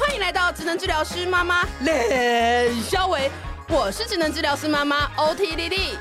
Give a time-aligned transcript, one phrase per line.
[0.00, 3.30] 欢迎来到智能治疗师妈妈冷肖维，
[3.68, 5.98] 我是智能治疗师妈妈 OT 丽丽，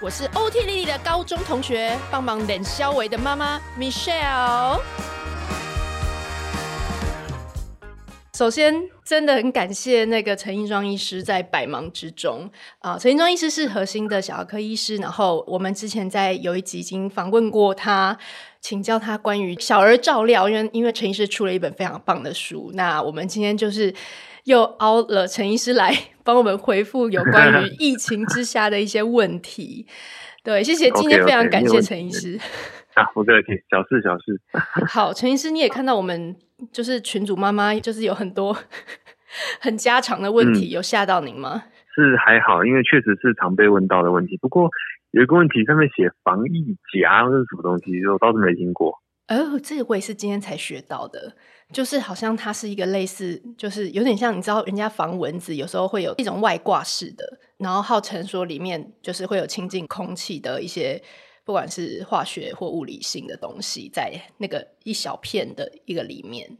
[0.00, 4.80] 我是 OT 丽丽的高中同学，帮忙冷肖维的妈妈 Michelle。
[8.32, 8.74] 首先，
[9.12, 12.96] 真的很感谢那个陈英庄医师在百忙之中啊。
[12.96, 18.16] 陈英庄医师是核心的小儿科医师，然后我们之前在有一集已经访问过他，
[18.62, 22.70] 请教他关于小儿照料，因为因为陈医师出了一本非常棒的书。
[22.72, 23.94] 那我们今天就是
[24.44, 25.94] 又邀了陈医师来
[26.24, 29.86] 帮我们回复有关于疫情之下的一些问题。
[30.42, 32.40] 对，谢谢，今天非常感谢陈医师。
[32.94, 34.40] 啊，不客气，小事小事。
[34.88, 36.34] 好，陈医师，你也看到我们
[36.72, 38.56] 就是群主妈妈，就是有很多
[39.60, 41.64] 很家常的问题，嗯、有吓到您吗？
[41.94, 44.36] 是还好，因为确实是常被问到的问题。
[44.38, 44.68] 不过
[45.10, 48.04] 有一个问题上面写防疫夹，这是什么东西？
[48.06, 48.98] 我倒是没听过。
[49.28, 51.34] 哦，这个我也是今天才学到的，
[51.72, 61.02] 就是好像它是一个类似，就是有点像你知道，人家防蚊子有时候会有一种外挂式的，然后号称说里面就是会有清净空气的一些。
[61.44, 66.56] 不管是化学或物理性的东西，在那个一小片的一个里面，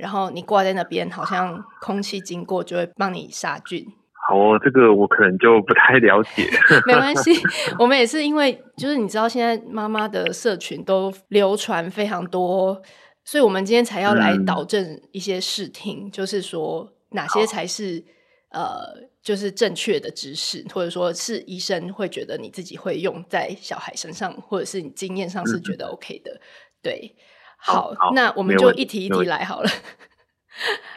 [0.00, 3.86] 然后你挂在那边，好像空气经过就会帮你杀菌。
[4.28, 6.48] 好哦，这个我可能就不太了解。
[6.86, 7.32] 没关系，
[7.78, 12.80] 我们也是因为就是你知道，现在妈妈的社群都流传非常多，
[13.24, 18.02] 所以我们今天才要来导正一些视听，嗯、就是说哪些才是
[18.50, 19.08] 呃。
[19.22, 26.30] 就是正确的知识，或者说是医生会觉得你自己会用在小孩身上，或者是你经验上是觉得 OK 的。
[26.32, 26.40] 嗯、
[26.82, 27.14] 对，
[27.60, 29.68] 好，好，那我们就一题一题来好了。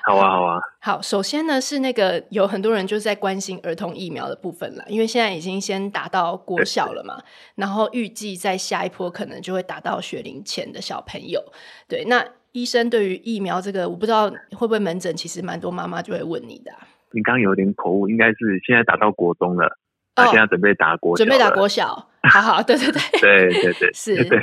[0.04, 0.60] 好啊，好啊。
[0.82, 7.22] 好，首先呢是那个有很多人就是在关心儿童疫苗的部分了，因为现在已经先打到国小了嘛，
[7.56, 11.42] 然后预计在下一波可能就会打到学龄前的小朋友。
[11.88, 16.80] 对，那医生对于疫苗这个，我不知道会不会门诊，其实蛮多妈妈就会问你的、啊。
[17.12, 19.78] 你刚刚有点口误，应该是现在打到国中了，
[20.16, 24.40] 啊、哦、现在准备打国小，准备打国小，好好，对对对，对 对对，是，对，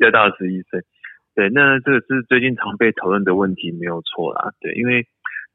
[0.00, 0.80] 要 到十一岁，
[1.34, 5.06] 对，那这个是最近常被讨论的问题，没有错啦，对，因为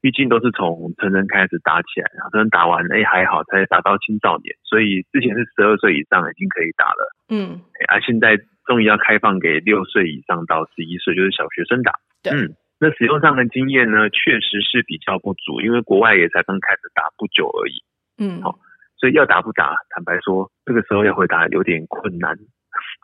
[0.02, 12.56] 毕竟都是从成人开始打起来，然后成人打完，哎，还好，才打到青少年，所以之前是十二岁以上已经可以打了，嗯，啊，现在终于要开放给六岁以上到十一岁，就是小学生打，对嗯。
[12.82, 17.84] 那使用上的经验呢，确实是比较不足，因为国外也才刚开始打不久而已。
[18.18, 18.58] 嗯，好，
[18.96, 22.38] 所以要打不打，坦白说，这个时候要回答有点困难。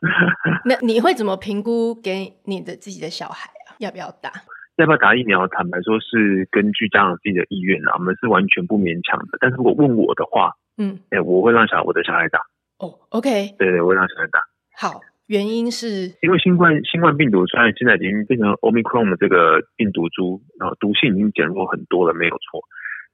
[0.66, 3.76] 那你会怎么评估给你的自己的小孩啊？
[3.80, 4.32] 要不要打？
[4.78, 5.48] 要不要打疫苗？
[5.48, 9.38] 坦白说，是根据家长自己的意愿啊，我们是完全不勉强的。
[9.40, 12.40] 但是如果问我的话，嗯，哎，我会让小我的小孩打。
[12.80, 14.40] 哦，OK，对对，我会让小孩打。
[14.76, 15.02] 好。
[15.28, 22.62] 原因是因为新冠新冠病毒虽然现在已经变成 Omicron 的这个病毒株，然后毒性已经减弱很多了，没有错。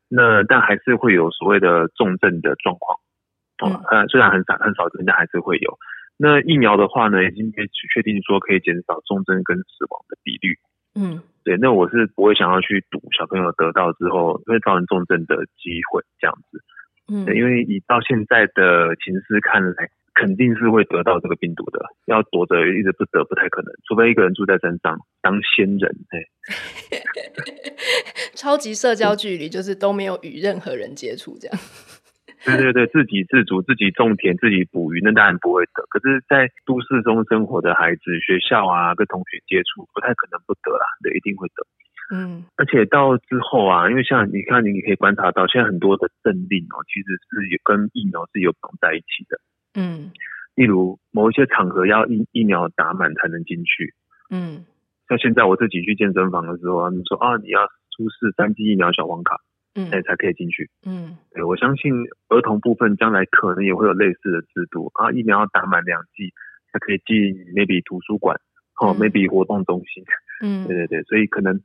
[0.10, 3.00] 那但还是会有所谓的重症的状况，
[3.64, 5.80] 哦，呃，虽然很少很少，人家还是会有。
[6.22, 10.54] 那疫苗的话呢，已经可以确定说可以减少重症跟死亡的比率。
[10.94, 11.58] 嗯，对。
[11.58, 16.62] 那我是不会想要去赌小朋友得到之后会造成重症的机会这样子。
[17.12, 19.90] 嗯，对，因为以到现在的情势看来。
[20.14, 25.96] 肯定是会得到这个病毒的，要躲着一直不得不太可能，除非一个人住在山上当仙人。
[28.36, 31.58] 超级社交距离就是都没有与任何人接触，这样。
[32.44, 35.86] 对对对，自给自足，自己种田，自己捕鱼，那当然不会得。
[35.90, 41.66] 可是，在都市中生活的孩子，学校啊，跟同学接触，不太可能不得啦，对，一定会得。
[42.14, 49.40] 嗯，而且到之后啊，因为像你看，你你可以观察到，现在很多的政令哦，其实是有跟疫苗是有绑在一起的。
[49.80, 50.12] 嗯，
[50.56, 53.94] 例如某一些场合要疫疫苗打满才能进去。
[54.30, 54.66] 嗯，
[55.08, 57.62] 像现在我自己去健身房的时候，你说啊，你要
[57.96, 59.40] 出示三剂疫苗小黄卡，
[59.76, 60.70] 嗯，哎，才可以进去。
[60.86, 61.92] 嗯，对，我相信
[62.30, 66.34] 儿童部分将来可能也会有类似的制度啊，疫苗要打满两剂
[66.72, 67.16] 才可以进
[67.56, 68.36] maybe 图书馆，
[68.82, 70.04] 哦，maybe 活动中心。
[70.42, 71.62] 嗯， 对对对，所以可能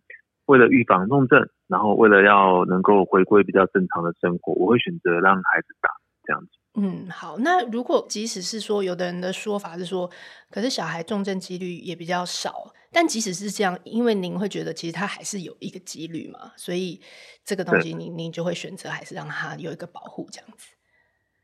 [0.47, 5.91] 为了预防重症，然后为了要能够回归比较正常的生活，我会选择让孩子打
[6.25, 6.49] 这样子。
[6.77, 7.39] 嗯，好。
[7.39, 10.11] 那如果即使是说，有的人的说法是说，
[10.51, 12.75] 可是小孩重症几率也比较少。
[12.93, 17.01] 但即使是这样，因为您会觉得其实他还是有一个几率嘛，所以
[17.45, 20.75] 这个东西您您就会选择还是让他有一个保护这样子。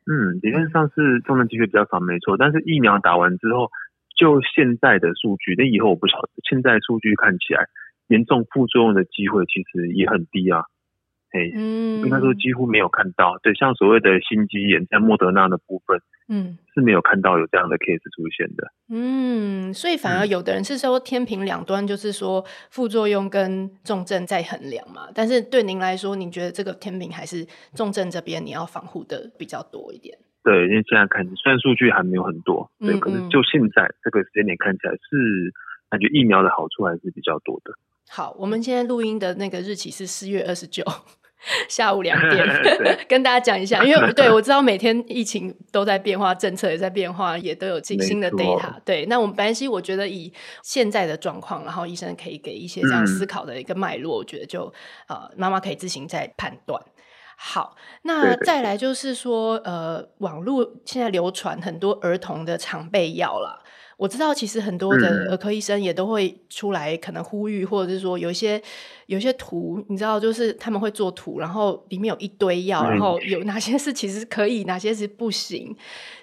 [0.05, 2.37] 嗯，理论上是重症几率比较少，没错。
[2.37, 3.71] 但是疫苗打完之后，
[4.19, 6.29] 就现在的数据，那以后我不晓得。
[6.49, 7.67] 现在数据看起来，
[8.09, 10.65] 严重副作用的机会其实也很低啊。
[11.33, 13.39] 哎，应该说几乎没有看到。
[13.43, 15.99] 对，像所谓的心肌炎，在莫德纳的部分，
[16.29, 18.71] 嗯，是没有看到有这样的 case 出现的。
[18.91, 25.09] 嗯，所以反而有的人是说天平两端，就是说副作用跟重症在衡量嘛。
[25.15, 30.19] 但是对您来说，您觉得这个天平还是重症这边你要防护的比较多一点？
[30.45, 35.55] 对，因为现在看，虽然数据还没有很多，对，嗯嗯，可是就现在这个时间点看起来是
[35.89, 37.73] 感觉疫苗的好处还是比较多的。
[38.11, 40.85] 好，我们现在录音的那个日期是四月二十九。
[41.69, 42.47] 下午两点
[43.09, 48.75] 跟大家讲一下，因为对我知道每天疫情都在变化，政策也在变化，也都有新新的 data。
[48.85, 54.73] 对，那我们白西，我觉得以现在的状况，然后医生可以给一些这样思考的一个脉络，嗯、我觉得就
[55.09, 56.81] 呃，妈妈可以自行再判断。
[57.37, 63.62] 好，那再来就是说，呃，网络现在流传很多儿童的常备药了。
[64.03, 68.61] 我知道，其实很多的儿科医生也都会出来，可能呼吁，或者是说有一些
[69.07, 75.77] 有一些图，你知道，就是他们会做图，然后里面有一堆药，然后有哪些是其实可以，哪些是不行。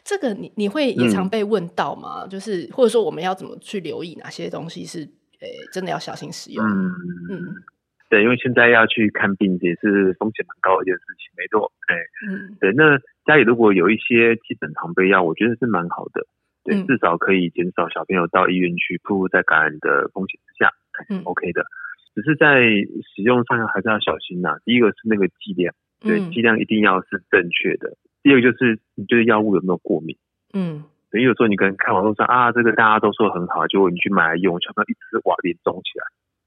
[0.04, 2.24] 这个你你会也常被问到吗？
[2.26, 5.00] 嗯、就是或者说我们要怎么去留意哪些东西是
[5.40, 6.66] 诶真的要小心使用？
[6.66, 6.92] 嗯
[7.32, 7.56] 嗯，
[8.10, 11.72] 对，因为现在要去看病也是风险蛮高的一件事情，没错。
[11.88, 11.96] 哎，
[12.28, 16.28] 嗯，对，那家里如果有一些基本常备药，我觉得是蛮好的。
[16.74, 20.71] 对，至少可以减少小朋友到医院去暴露在感染的风险之下，
[21.10, 21.66] 嗯，OK 的。
[22.16, 22.60] 只是在
[23.16, 24.60] 使用上还是要小心呐、啊。
[24.66, 27.95] 第一个是那个剂量，对，剂量一定要是正确的。
[28.24, 30.18] 第二个就是你对药物有没有过敏？
[30.54, 36.06] 嗯，等于有时候你跟看网络上啊，这个大家都说很好，结果你去买来用，小朋友一直哇脸肿起来。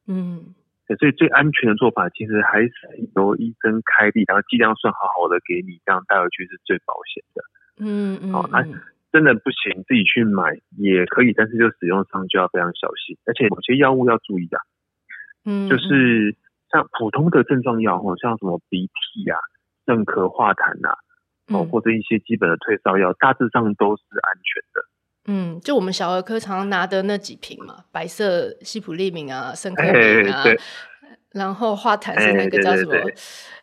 [0.08, 0.54] 嗯，
[0.98, 2.72] 所以最安全的做法其实还是
[3.16, 7.42] 由医生开立，然后剂量算好好的给你，这样带回去是最保险的。
[7.78, 8.66] 嗯嗯，好，那。
[9.12, 14.62] 真的不行，自己去买也可以，但是就使用上就要非常小心，而且某些药物要注意的、啊，
[15.44, 16.35] 嗯，就是
[16.70, 19.37] 像普通的症状药，哦，像什么鼻涕啊、
[19.85, 20.97] 镇咳化痰啊，
[21.49, 24.85] 哦，或者一些基本的退烧药，大致上都是安全的。
[25.29, 30.43] 嗯，就我们小儿科常常拿的那几瓶嘛，白色西普利明啊、 圣克敏啊。
[30.43, 30.59] 欸
[31.32, 32.94] 然后化痰是那个叫什么？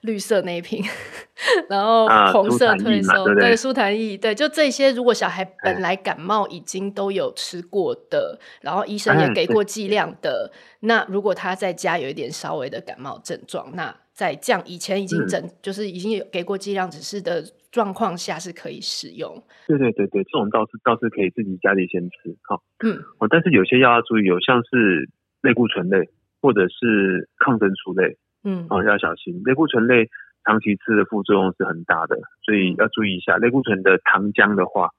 [0.01, 0.81] 绿色那一瓶，
[1.69, 4.93] 然后红色退烧，对，舒坦液，对，就这些。
[4.93, 10.51] 如果小孩本来感冒已经都有吃过的，然后医生也给过剂量的，
[10.81, 19.43] 那如果他在家有一点稍微的感冒症状，那在这样以前已经整，就是已经有给过剂量指示的状况下是可以使用。
[19.67, 25.09] 对对对对，这种倒是倒是可以自己家里先吃，好，嗯，哦，但是有些药要注意，有像是
[25.41, 26.09] 类固醇类。
[26.41, 29.41] 或者是抗生素类，嗯，哦，要小心。
[29.43, 30.09] 类固醇类
[30.45, 33.37] 长期吃的副作用是很大的，所以要注意一下。
[33.37, 34.89] 类固醇的糖浆的话，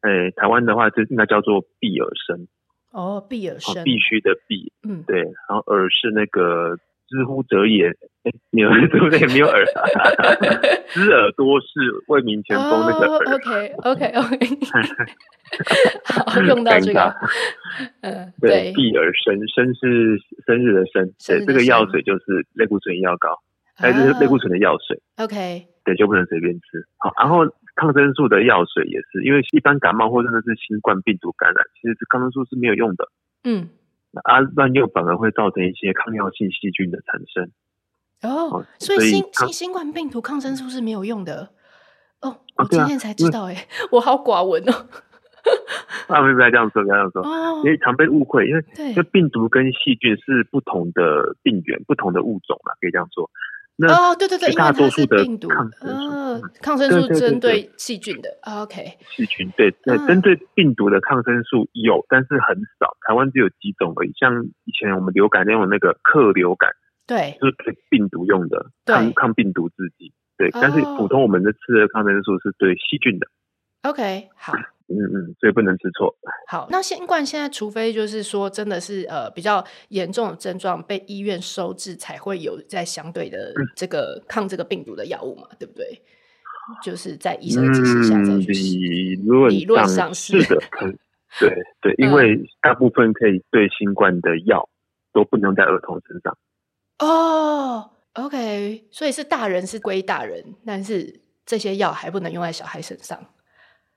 [0.00, 2.48] 哎，台湾的话就应该叫做必尔生。
[2.90, 5.22] 哦，必尔生，必须的必，嗯，对。
[5.22, 6.76] 然后尔是那个
[7.12, 7.88] 知乎者也，
[8.24, 9.20] 哎，没有 对不对？
[9.28, 9.62] 没有耳，
[10.88, 11.68] 知耳朵是
[12.08, 13.36] 为民前锋那个耳。
[13.36, 14.38] OK，OK，OK。
[16.08, 17.14] 好，用到这个，
[18.00, 20.16] 嗯，对，避耳生，生是
[20.46, 23.38] 生日的生，对，这个药水就是类固醇药膏，
[23.76, 26.82] 还是类固醇的药水，OK，对，就不能随便吃。
[26.96, 27.44] 好，然后
[27.76, 33.06] 抗生素的药水也是，因为一般感冒或者是新冠病毒感染，其实抗生素是没有用的，
[33.44, 33.68] 嗯，
[34.24, 37.50] 啊，乱用反而会造成一些抗药性细菌的产生。
[38.22, 41.50] 哦，所以新新新冠病毒抗生素是没有用的。
[42.20, 44.86] 哦，我今天才知道，哎，我好寡闻哦。
[46.06, 47.24] 啊，不要这样说，不要这样说，
[47.64, 53.28] 因为常被误会，因为因为病毒跟细菌是不同的病原，不同的物种嘛，可以这样说。
[53.74, 55.48] 那哦，对对对，大多数的病毒，
[55.80, 58.98] 呃，抗生素针对细菌的，OK。
[59.16, 64.12] 细菌对对，针对病毒的抗生素有，但是很少，台湾只有几种而已。
[64.18, 66.70] 像以前我们流感那种那个克流感，
[67.06, 70.50] 对，就是对病毒用的抗抗病毒制剂，对。
[70.52, 73.26] 但是普通我们的吃的抗生素是对细菌的。
[73.82, 74.54] OK，好。
[74.88, 76.14] 嗯嗯，所以不能吃错。
[76.48, 86.02] 好，那新冠现在，除非就是说真的是呃比较严重的症状被医院收治，才会有在相对的这个抗这个病毒的药物嘛，嗯、对不对？
[86.82, 90.60] 就是在医生的指示下再去理论理论上是的，
[91.38, 94.68] 对对，因为大部分可以对新冠的药
[95.12, 96.36] 都不能在儿童身上。
[96.98, 103.18] 哦，OK，所以是大人是归大人，但是这些药还不能用在小孩身上。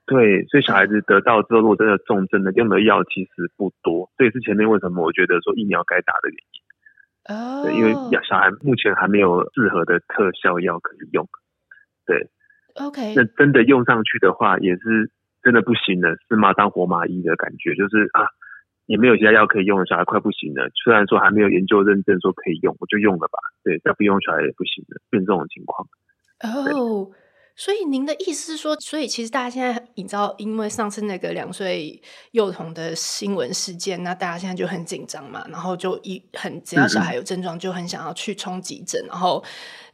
[0.06, 7.36] 对，所以小孩子得到之后，如果真的重症的用的药其实不多，这也是前面为什么我觉得说疫苗该打的原因。
[7.36, 7.92] 哦，对，因为
[8.28, 11.28] 小孩目前还没有适合的特效药可以用。
[12.06, 12.30] 对
[12.76, 15.10] ，OK，那真的用上去的话，也是
[15.46, 18.26] 真的不行了，是马当活马医的感觉，就是啊，
[18.88, 20.68] 也没有其他药可以用了，小孩快不行了。
[20.84, 23.38] 虽然说还没有研究认证说可以用，我就用了吧。
[23.64, 25.88] 对，再不用小孩也不行了，变这种情况。
[26.42, 27.12] 哦，
[27.56, 39.44] 所以您的意思是说，所以其实大家现在你知道，因为上次那个两岁幼童的新闻事件，那大家现在就很紧张嘛，然后就一很只要小孩有症状，就很想要去冲急诊，嗯、然后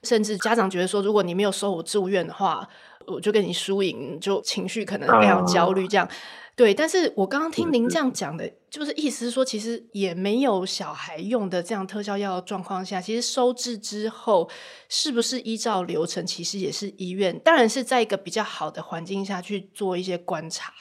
[0.03, 2.67] 甚至家长觉得说，如果你没有收我住院的话，
[3.07, 6.05] 我就跟你输赢，就情绪可能非常焦虑这样。
[6.05, 6.09] 哦
[6.53, 14.47] 对，但是我刚刚听您这样讲的，就是意思是说，其实也没有小孩用的这样特效药的状况下，其实收治之后，
[14.89, 20.73] 是不是依照流程，其实也是医院，当然是在一个比较好的环境下去做一些观察，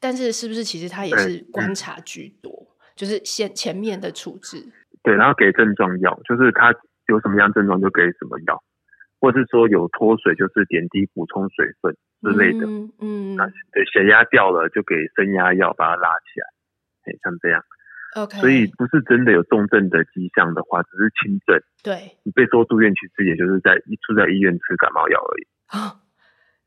[0.00, 2.66] 但是是不是其实他也是观察居多，嗯、
[2.96, 4.66] 就是先前面的处置，
[5.02, 6.74] 对，然后给症状药，就是他
[7.08, 8.62] 有什么样症状就给什么药。
[9.24, 12.66] 或是说有脱水，就是点滴补充水分之类的。
[12.66, 16.46] 嗯，嗯那对血压掉了就给升压药把它拉起来，
[17.08, 17.64] 哎，像这样。
[18.16, 18.36] OK。
[18.36, 21.58] 所以不是真的有重症的迹象的话，只是轻症。
[21.82, 22.18] 对。
[22.22, 25.46] 你被收住院，其实也就是在一住在医院吃感冒药而已。
[25.72, 26.04] 啊，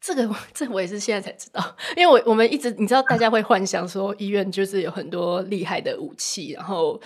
[0.01, 1.61] 这个 这我也是现在才知道，
[1.95, 6.99] 因为我我们一直你知道，大家会幻想说医院就是有很多厉害的武器，然后。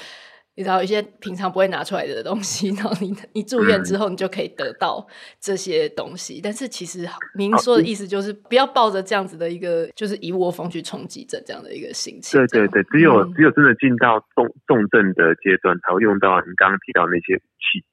[0.55, 5.07] 你知道一些平常不会拿出来的东西， 然后你你住院之后，你就可以得到
[5.39, 6.39] 这些东西。
[6.39, 12.39] 嗯、但是其实您说的意思就是不要抱着这样子的一个就是一窝蜂去冲急诊这样的一个心情。
[12.47, 17.85] 对对对，只有、嗯、只有真的进到重重症的阶段，才会用到您刚刚提到那些武器。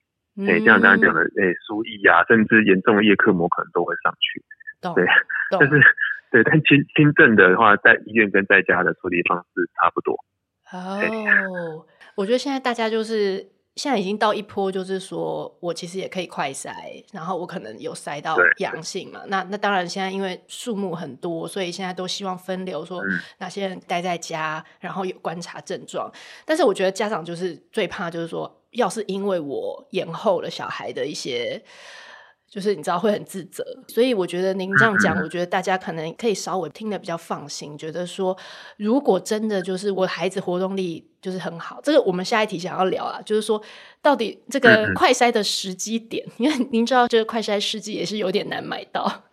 [0.46, 4.42] 哎、嗯，像刚刚讲的，哎，输液啊，甚至严重的叶克膜可能都会上去。
[4.80, 5.06] 懂对，
[5.50, 5.80] 但是
[6.30, 10.18] 对，但轻轻症的话，在医院跟在家的处理方式差不多。
[10.72, 11.86] 哦。
[12.18, 16.72] 我觉得现在大家就是现在已经到一波，就是说我其实也可以快筛，
[17.12, 19.22] 然后我可能有筛到阳性嘛。
[19.28, 23.00] 那那当然，现在因为数目很多，所以现在都希望分流，说
[23.38, 26.10] 哪些人待在家，然后有观察症状。
[26.44, 31.62] 但是我觉得家长就是最怕，就是说，要是因为我延后了小孩的一些。
[32.50, 38.36] 就是你知道会很自责，所以我觉得您这样讲，我觉得大家可能可以稍微听得比较放心，觉得说
[38.78, 43.60] 如果真的就是我孩子活动力就是很好，这个我们下一题想要聊啊，就是说
[44.00, 49.24] 到底这个快筛的时机点，因为您知道这个快筛试剂也是有点难买到，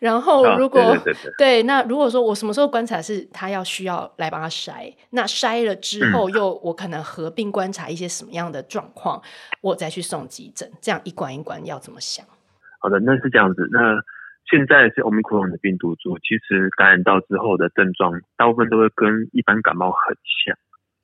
[0.00, 0.96] 然后如果、
[1.38, 9.22] 对，那如果说我什么时候观察是他要需要来帮他筛，那筛了之后又我可能合并观察一些什么样的状况，
[9.60, 12.26] 我再去送急诊，这样一关一关要怎么想？
[12.84, 13.66] 好的，那是这样子。
[13.72, 13.96] 那
[14.44, 20.14] 现在是 Omicron 的病毒株，其实感染到之后的症状，大部分都会跟一般感冒很
[20.44, 20.52] 像。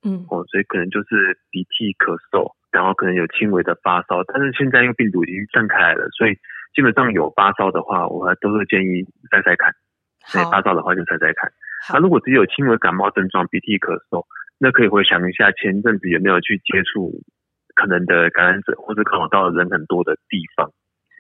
[0.05, 4.21] 嗯，哦，所以可能就是鼻涕、咳嗽，然后可能有轻微的发烧。
[4.29, 6.37] 但是现在因为病毒已经散开来了，所以
[6.77, 9.73] 基本上有发烧的话，我还都是建议筛筛看。
[10.37, 11.51] 对，发烧的话就筛筛看。
[11.95, 14.27] 那如果只有轻微感冒症状，鼻涕、咳嗽，
[14.59, 17.25] 那可以回想一下前阵子有没有去接触
[17.75, 20.69] 可能的感染者，或者可能到人很多的地方。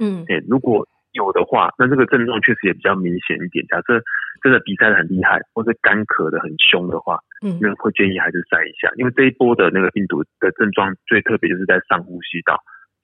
[0.00, 3.64] 嗯，哎，如果有的话，那这个症状确实也比较明显一点。
[3.66, 4.00] 假设
[4.42, 12.56] 真的鼻塞的很厉害，或是干咳的很凶的话，嗯，那会建议还是塞一下，因为这一波的那个病毒的症状最特别就是在上呼吸道，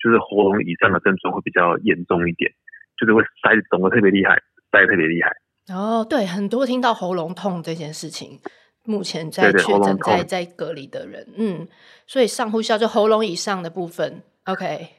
[0.03, 2.51] 就是喉咙以上的症状会比较严重一点，
[2.97, 4.39] 就是会塞肿的特别厉害，
[4.71, 5.31] 塞得特别厉害。
[5.75, 8.39] 哦，对，很多听到喉咙痛这件事情，
[8.87, 11.67] 目前在确诊在在隔离的人，嗯，
[12.07, 14.96] 所以上呼吸道就喉咙以上的部分，OK。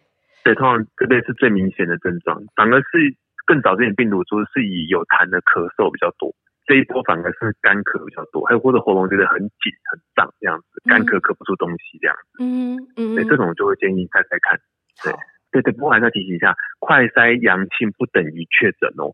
[0.47, 3.13] 对，通常这类是最明显的症状，反而是
[3.45, 6.31] 更早之前病毒株是以有痰的咳嗽比较多，
[6.65, 14.57] 这一波反而是干咳比较多，还有或者喉咙觉得很紧很胀这样子，干咳咳不出东西这样子，嗯嗯，对，这种就会建议筛筛看。
[15.03, 15.11] 对
[15.51, 19.11] 对对，不过还是要提醒一下，快筛阳性不等于确诊哦，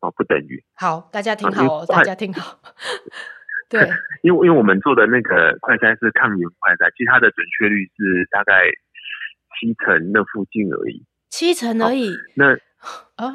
[0.00, 0.64] 哦不等于。
[0.74, 2.58] 好，大家听好哦，大家听好。
[3.70, 3.86] 对，
[4.26, 8.66] 因为因为我们做的那个快筛是抗原快筛，其实它的准确率是大概。
[9.58, 12.12] 七成那附近而已，七成而已。
[12.36, 12.56] 那.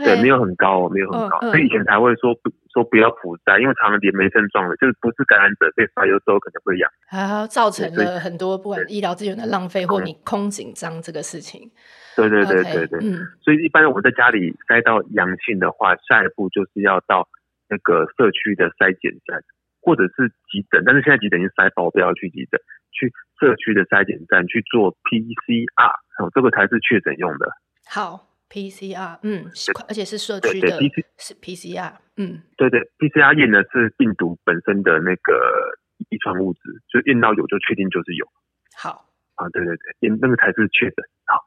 [0.03, 1.39] 对，没有很高，没有很高。
[1.39, 11.71] 所以以前才会说不说不要普筛，因为常常连没症状的，就是不是感染者被筛有时候可能会阳，啊，造成了很多不管医疗资源的浪费或你空紧张这个事情。
[12.17, 13.23] 对对对对对，嗯。
[13.39, 17.29] 所以一般我们在家里筛到阳性的话，下一步就是要到
[17.69, 19.39] 那个社区的筛检站，
[19.79, 22.59] 或者是急诊，但是现在急诊已经筛爆，不要去急诊，
[22.97, 25.93] 去社区的筛检站去做 PCR。
[26.17, 27.45] 哦，这个才是确诊用的。
[27.85, 29.45] 好，PCR，嗯，
[29.87, 30.79] 而且是社区的，
[31.19, 35.77] 是 PCR，嗯，对对，PCR 验的是病毒本身的那个
[36.09, 36.59] 遗传物质，
[36.91, 38.25] 就验到有就确定就是有。
[38.75, 41.05] 好，啊，对对对，验那个才是确诊。
[41.27, 41.45] 好，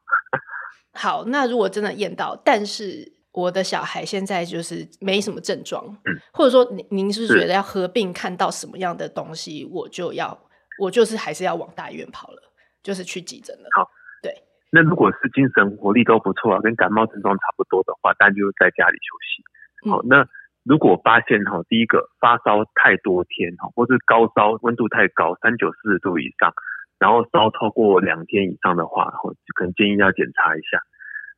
[0.95, 10.47] 好，那如果真的验到，但是我的小孩现在就是没什么症状，嗯，或者说您您是觉得要合并看到什么样的东西，我就要。
[10.81, 12.41] 我就是还是要往大医院跑了，
[12.81, 13.69] 就是去急诊了。
[13.77, 13.87] 好，
[14.23, 14.33] 对。
[14.71, 19.91] 那如果是精神活力都不错啊，跟感冒症状差不多的话，但就在家里休息。
[19.91, 20.25] 好，嗯、那
[20.63, 26.51] 如果发现哈，第一个发烧太多天哈，或是高烧温度太高，三九四十度以上，
[26.97, 30.81] 然后烧超过两天以上的话，就可能建议要检查一下。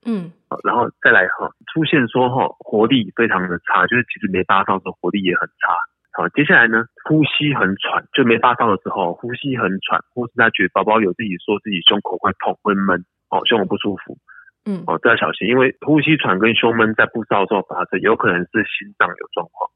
[0.05, 5.75] 嗯，好然后再来哈，出现说哈活力非常的差，就是其实没发烧的时候活力也很差。
[6.13, 14.17] 好，接下来呢，呼吸很喘，就没发烧的时候呼吸很喘，或是他觉得宝宝有自己说自己胸口会痛会闷，哦，胸口不舒服，
[14.65, 19.69] 嗯，哦，都要小心，因为呼吸喘跟胸闷在不烧的时候发生，有可能是心脏有状况，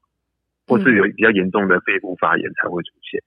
[0.66, 3.20] 或是有比较严重的肺部发炎才会出现。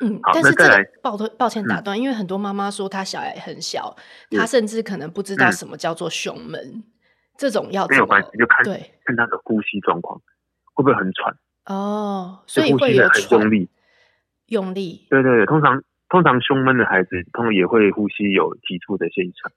[0.00, 3.96] 嗯，好，但是这个抱抱歉打断，嗯、因为很多妈妈说她小孩很小，
[4.30, 6.84] 她、嗯、甚至可能不知道什么叫做胸闷，嗯、
[7.36, 8.92] 这种要没有关系，就看对。
[9.04, 10.16] 看她的呼吸状况
[10.72, 11.34] 会不会很喘
[11.68, 13.68] 哦，所以会有很，用力，
[14.46, 19.52] 用力，对对对，通常通常胸闷的孩子通常也会呼吸有急促的现象。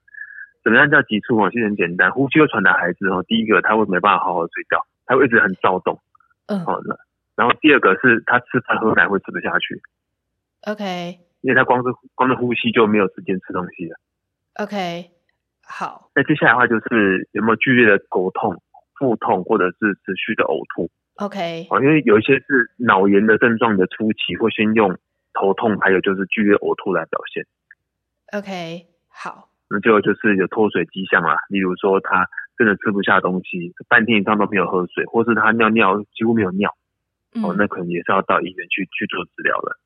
[0.62, 1.48] 怎么样叫急促啊？
[1.48, 5.98] 其实很简单，呼吸有喘的孩子哦，第一个他会没办法好好睡觉，他会一直很躁动，
[6.46, 7.00] 嗯，好的，
[7.34, 9.80] 然后第二个是他吃饭喝奶会吃不下去。
[10.66, 13.98] OK，因为他光是光是呼吸就没有时间吃东西了。
[14.56, 15.10] OK，
[15.64, 16.10] 好。
[16.14, 18.62] 那接下来的话就是有没有剧烈的头痛、
[18.98, 24.98] 腹痛，或者是持续的呕吐？OK，因为有一些是脑炎的症状的初期，会先用
[25.34, 27.46] 头痛，还有就是剧烈呕吐来表现。
[28.32, 29.48] OK，好。
[29.68, 32.28] 那最后就是有脱水迹象啦，例如说他
[32.58, 36.76] 真的吃不下东西，半天以上都没有喝水，或是他尿尿几乎没有尿，
[37.34, 39.78] 嗯、哦，那可能也是要到医院去去做治疗了。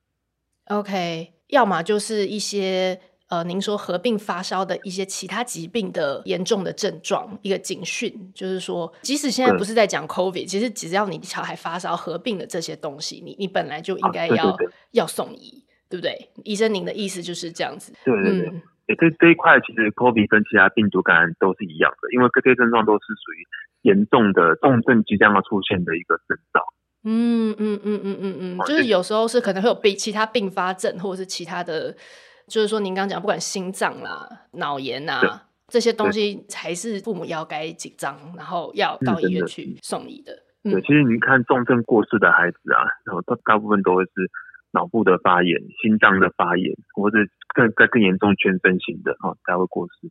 [0.67, 14.57] OK，要么就是一些呃，您说合并发烧的一些其他疾病的严重的症状，一个警讯，就是说，即使现在不是在讲 COVID，其实只要你小孩发烧合并的这些东西，你你本来就应该要、
[14.93, 16.31] 要送医，对不对？
[16.45, 17.93] 医生，您的意思就是这样子？
[18.05, 23.43] 对对对，嗯、这这一块其实 COVID 跟其他病毒感染都是一样的，因为这些症状都是属于
[23.83, 26.63] 严重的重症即将要出现的一个征兆。
[27.03, 31.97] 嗯嗯嗯嗯嗯嗯，就是有时候是可能会有并其他并发症，或者是其他的，
[32.47, 35.31] 就是说您刚刚讲，不管心脏啦、脑炎呐对
[35.69, 40.33] 这些东西，才是父母要该紧张，然后要到医院去送医的。
[40.63, 44.31] 对，其实您看重症过世的孩子啊，然后大大部分都会是
[44.73, 47.19] 脑部的发炎、心脏的发炎，或者
[47.55, 50.11] 更在更严重全身型的啊才会过世。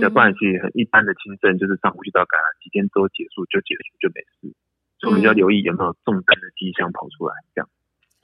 [0.00, 4.56] 要不然其实很一般的轻症，就是上呼吸道感染，几天之后结束就结束就没事。
[4.98, 7.68] 所以我们要留意有没有重症的迹象跑出来，这样。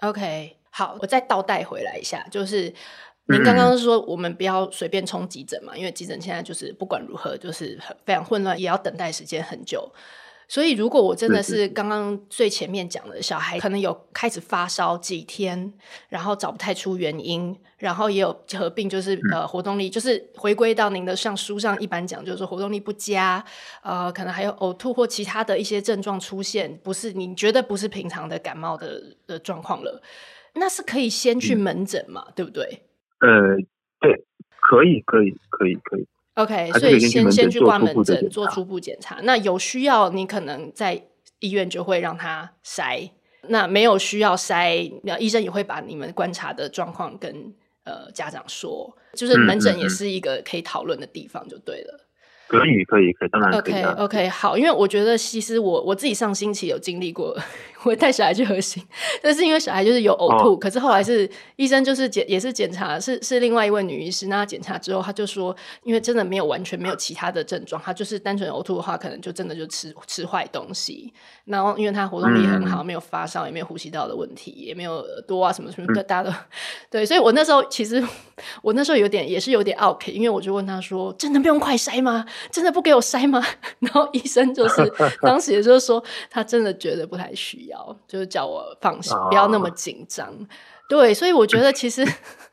[0.01, 2.73] OK，好，我再倒带回来一下，就是
[3.31, 9.91] 您刚刚说我们不要随便冲急诊嘛，嗯、因为急诊现在就是不管如何就是很非常混乱，也要等待时间很久。
[10.49, 15.73] 所以，如果我真的是刚刚最前面讲的，小孩可能有开始发烧几天，
[16.09, 23.45] 然后找不太出原因，然后也有合并，就是呃活动力，就是回归到您的像书上一般讲，就是说活动力不佳，
[23.85, 30.03] 呃，可能还有呕吐或其他的一些症状出现，不是你觉得不是平常的感冒的的状况了，
[30.55, 32.83] 那是可以先去门诊嘛，嗯、对不对？
[33.21, 33.57] 呃，
[34.01, 34.25] 对，
[34.61, 36.07] 可以，可以，可以，可以。
[36.35, 39.19] OK，所以先先去挂门诊做初步检查。
[39.23, 41.03] 那有需要，你可能在
[41.41, 43.11] 医院就会让他筛。
[43.49, 47.53] 那没有需要筛，那医生也会把你们观察的状况跟
[47.85, 48.97] 呃家长说。
[49.15, 52.07] 就是门诊也是一个可以讨论的地方，就对了。
[52.47, 53.83] 可以，可以，可以，当然可以。
[53.83, 57.37] OK，OK，、okay, okay, 好，因为我觉得其实我我自己上星期有经历过，
[57.85, 58.83] 我带小孩去核心，
[59.23, 71.13] 但是因为小孩就是有呕吐，哦、可是后来是医生就是检也是检查，是是另外一位女医师，那检查之后他就说，因为真的没有完全没有其他的症状，他就是单纯呕吐的话，可能就真的就吃吃坏东西。
[71.45, 76.37] 然后因为他活动力很好，嗯、没有发烧，也没有呼吸道的问题，也没有耳朵啊什么什么的，大家都、嗯、
[76.91, 78.03] 对，所以我那时候其实
[78.63, 82.25] 我那时候有点也是有点 OK，因为我就问他说，真的不用快筛吗？
[82.53, 83.45] 真的不给我筛吗？
[83.81, 87.70] 然后医生就是 当时也就是说，他真的觉得不太需要，
[88.07, 90.29] 就是叫我放心，不要那么紧张。
[90.29, 90.49] 啊、
[90.89, 92.07] 对，所以我觉得其实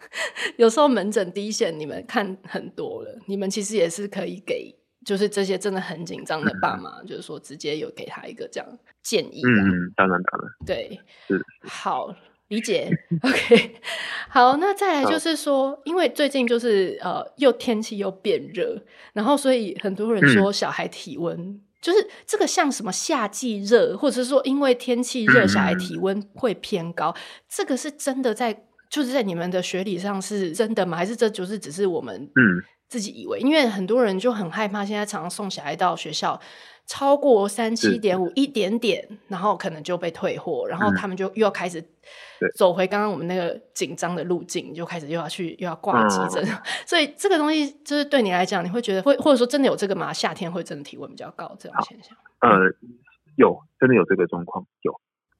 [0.57, 4.75] 有时候门诊第一线你们看很多了，你们其实也是可以给，
[5.05, 9.41] 就是这些真的很紧张的爸妈，嗯、就是说直接有给他一个这样建议。
[9.43, 12.15] 嗯，当然当然，对，是好。
[12.49, 12.89] 理解，
[13.23, 13.75] OK，
[14.29, 30.97] 好，那再来就是说，因为最近就是呃，又天气又变热，然后所以很多人说小孩体温、嗯、就是这个像什么夏季热，或者是说因为天气热，小孩体温会偏高，嗯、这个是真的在就是在你们的学理上是真的吗？
[30.97, 32.29] 还是这就是只是我们
[32.87, 36.39] 自己以为，因为很多人就很害怕，现在常常送小孩到学校，
[36.85, 41.83] 超过三七点五一点点，然后可能就被退货，然后他们就又要开始
[42.55, 50.13] 走回刚刚我们那个紧张的路径，就开始又要去又要挂急诊，嗯、 所以这个东西就是对你来讲，你会觉得会或者说真的有这个吗？
[50.13, 52.15] 夏天会真的体温比较高这种现象？
[52.39, 52.71] 呃，
[53.35, 54.93] 有，真的有这个状况，有。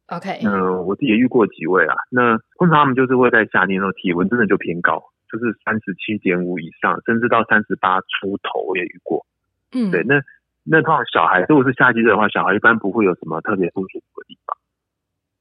[0.07, 5.01] OK，嗯、呃，我自己也遇过几位啊，那通常他们就是会在夏天的时候体温真的就偏高。
[5.31, 9.25] 就是三十七点五以上，甚至到三十八出头，我也遇过。
[9.71, 10.21] 嗯，对，那
[10.63, 14.57] 那通常小孩如果是夏季热的话，小孩一般不会有什么特别不舒服的地方。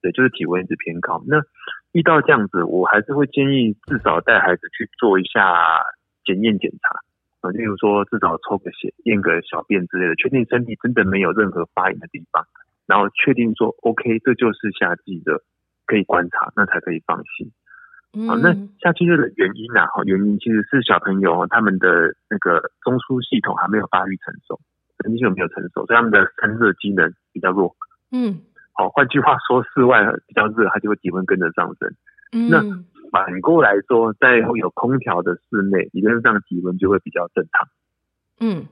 [0.03, 1.22] 对，就是体温一直偏高。
[1.27, 1.42] 那
[1.92, 5.83] 遇到这样子，我还是会建议至少带孩子去做一下
[6.25, 7.01] 检验检查
[7.40, 12.44] 啊，例如说至少抽个血、验个小便之类的，确定身体真的没有任何发炎的地方，
[12.87, 15.42] 然后确定说 OK，这就是夏季热，
[15.87, 17.51] 可以观察，那才可以放心。
[18.24, 24.59] 好，那夏季热的原因啊，哈，原因其实是小朋友他们的那个中枢系统还没有发育成熟，
[25.02, 27.76] 神经系统没有成熟，所以他们的散热机能比较弱。
[28.11, 28.40] 嗯，
[28.72, 31.92] 好，换句话说，室外比较热，它就会体温跟着上升。
[32.33, 32.62] 嗯，那
[33.12, 37.68] 反过来说，在有空调的室内，理论上体温就会比较正常。
[38.40, 38.64] 嗯，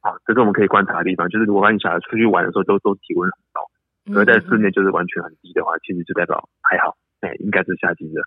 [0.00, 8.20] 好，这是我们可以观察的地方，就是如果把你小孩出去玩的时候都都体温很高，而在室内就是完全很低的话，其实就代表还好，哎，应该是夏季热。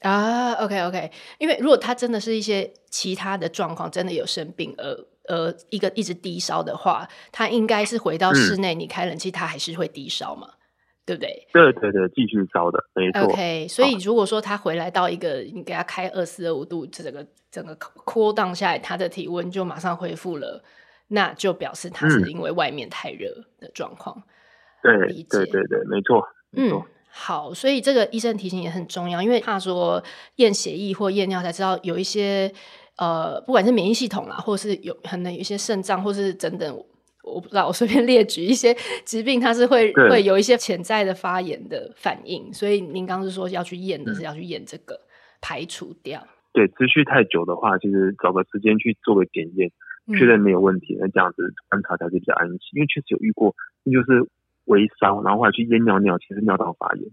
[0.00, 4.96] 啊，OK OK，因为如果他真的是一些其他的状况，真的有生病，而
[5.28, 10.56] 呃一个一直低烧的话，他应该是回到室内，你开冷气，他还是会低烧嘛，嗯、
[11.04, 11.46] 对不对？
[11.52, 13.24] 对对对，继续烧的，没错。
[13.24, 20.64] OK，所以如果说他回来到一个，你给他开二四二五度，整个整个 cool down 下来，他的体温就马上恢复了，
[21.08, 24.22] 那就表示他是因为外面太热的状况。
[24.82, 26.78] 对、嗯、对对对，没错，没错。
[26.86, 30.02] 嗯好，所以这个医生提醒也很重要，因为怕说
[30.36, 32.50] 验血液或验尿才知道有一些
[32.96, 36.84] 呃，不管是免疫系统啦，或是有可能有一些肾脏，或是等等，
[37.24, 42.52] 我不知道，我随便列举一些 疾病，它是会会有一些潜在的发炎的反应。
[42.54, 45.06] 所以您刚刚是说要去验的是要去验这个、嗯、
[45.40, 46.24] 排除掉。
[46.52, 49.70] 对，持续太久的话，其实找个时间去做个检验，
[50.16, 52.58] 确认没有问题，那、嗯、这样子观察才是比较安心。
[52.74, 54.28] 因为确实有遇过，那就是。
[54.70, 57.04] 微烧，然后后来去验尿尿，其实尿道发炎，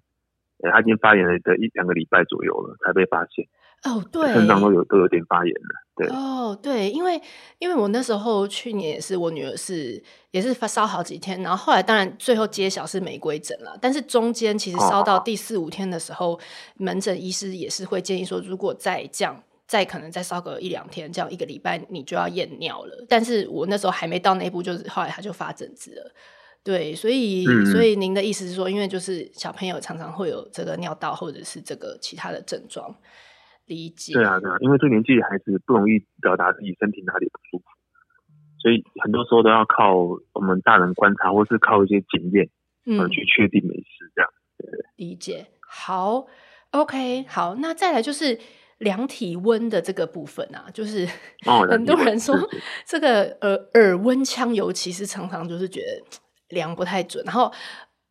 [0.63, 3.47] 哎，他已经发炎了一两个礼拜左右了，才被发现。
[3.83, 5.85] 哦，对，肾脏都有都有点发炎了。
[5.95, 7.21] 对，哦，对，因为
[7.59, 16.39] 因为我那时候去年也是，我女儿是也是发烧好几天，然后后来当然最后揭晓是玫瑰疹了，但是中间其实烧到第四五天的时候，哦、
[16.77, 23.05] 门诊医师也是会建议说，如果再这样，再可能再烧个一两天，这样一个礼拜你就要验尿了。
[23.07, 26.11] 但是我那时候还没到那一步，就是后来他就发疹子了。
[26.67, 32.93] 对，所以所以您的意思是说，因为就是小朋友常常会有这个尿道或者是这个其他的症状，
[33.67, 34.11] 理解？
[34.11, 37.63] 对啊，对啊，因为这年纪孩子不容易表达自己身体哪里不舒服，
[38.59, 39.95] 所以很多时候都要靠
[40.33, 42.49] 我们大人观察，或是靠一些检验，
[42.85, 44.29] 嗯，去确定没事这样。
[44.57, 45.47] 对，理解。
[45.61, 46.27] 好
[46.71, 48.37] ，OK，好，那再来就是
[48.79, 51.07] 量体温的这个部分啊，就是
[51.69, 52.35] 很多人说
[52.85, 56.19] 这个耳耳温枪，尤其是常常就是觉得。
[56.49, 57.51] 量不太准，然后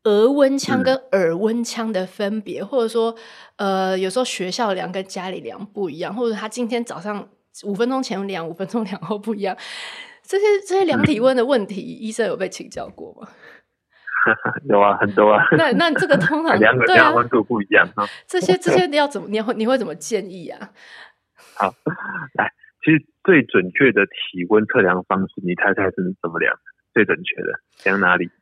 [0.04, 3.14] 额温枪跟耳温枪的分别，嗯、或者说，
[3.56, 7.28] 呃，有时候学校量跟家里量不一样，或者他今天早上
[7.64, 9.56] 五分钟前量，五分钟量后不一样，
[10.22, 13.28] 这些这些量体温的问题，嗯、医生有被请教过吗？
[14.68, 15.40] 有啊，很多啊。
[15.56, 18.04] 那那这个通常 量量温度不一样啊。
[18.26, 19.28] 这些这些你要怎么？
[19.28, 20.70] 你会你会怎么建议啊？
[21.54, 21.72] 好，
[22.34, 22.52] 来，
[22.84, 26.52] 其实最准确的体温测量方式，你猜猜是怎么量？
[26.96, 27.52] 最准确的
[27.84, 28.30] 量哪里？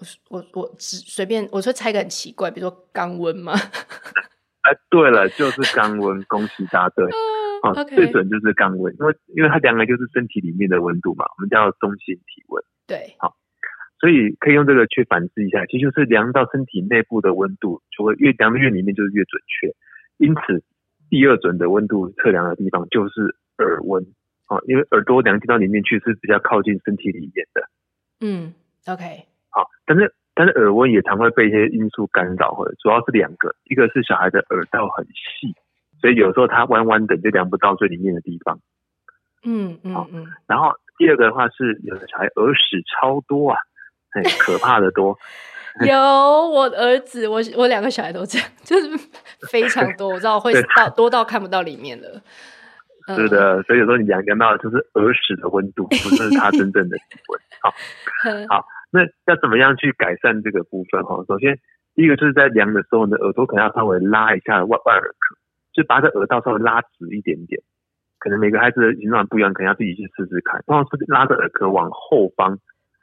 [0.00, 3.52] 我我我只随便我说猜个很奇怪，比如说肛温吗？
[4.64, 7.04] 哎，对了，就是肛温，恭喜答对。
[7.62, 12.64] 哦，最准就是肛温，因为因为它量的就是身体里面的温度嘛，我们叫中性体温。
[12.86, 13.36] 对，好，
[14.00, 19.74] 所以可以用这个去反思一下，其实就是量到身体内部的温度，就会越量越里面就是越准确。
[20.16, 20.64] 因此，
[21.10, 24.06] 第二准的温度测量的地方就是耳温。
[24.66, 27.68] 因为耳朵量进到里面去是比较靠近身体里面的。
[28.20, 28.54] 嗯
[28.86, 29.26] ，OK。
[29.50, 35.54] 好，但是但是耳温也常会被一些因素干扰，或者主要是两个，一个是小孩的耳道很细，
[36.00, 38.58] 所以有时候他弯弯的就量不到最里面的地方。
[39.44, 40.26] 嗯嗯嗯。
[40.46, 43.58] 然后第二个的话是有的小孩耳屎超多啊，
[44.10, 45.18] 很可怕的多。
[45.88, 48.90] 有我儿子，我我两个小孩都这样，就是
[49.50, 52.22] 非常多，我知道会 到多到看不到里面了。
[53.06, 57.40] 是的，所以有时候你量量到的就是耳屎的温度， 不是它真正的体温。
[57.60, 57.70] 好，
[58.48, 61.02] 好，那要怎么样去改善这个部分？
[61.04, 61.58] 哈，首先
[61.94, 65.36] 第一个就是在量的时候呢，耳朵可能要稍微拉一下外外耳壳，
[65.72, 67.60] 就把这耳道稍微拉直一点点，
[68.18, 70.62] 可能每个孩子的形状不一样，可能要自己去试试看。
[70.66, 72.58] 通常是拉着耳壳往后方，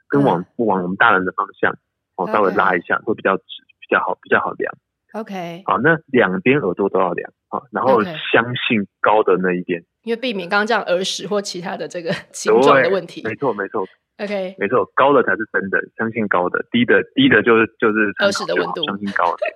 [0.08, 1.74] 跟往、嗯、往我们大人的方向，
[2.16, 3.44] 哦，稍微拉一下，会比较直，
[3.80, 4.72] 比较好，比较好量。
[5.12, 8.00] OK，好，那两边耳朵都要量啊，然后
[8.32, 13.22] 相信高的那一边，因为避免刚刚这样耳屎或其他的这个 形状的问题。
[13.24, 13.86] 没错，没错。
[14.18, 19.46] OK，没错，高的才是真的，相信高的，低的低的就是就是耳屎的温度，相信高的。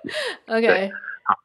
[0.57, 0.91] OK，
[1.23, 1.37] 好，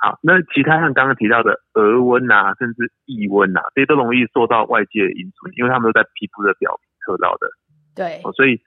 [0.00, 7.48] 好，那其他像刚刚提到的额温啊，甚至腋温啊，这些都容易受到外界的因素，因为他们都在皮肤的表皮测到的。
[7.94, 8.62] 对，所以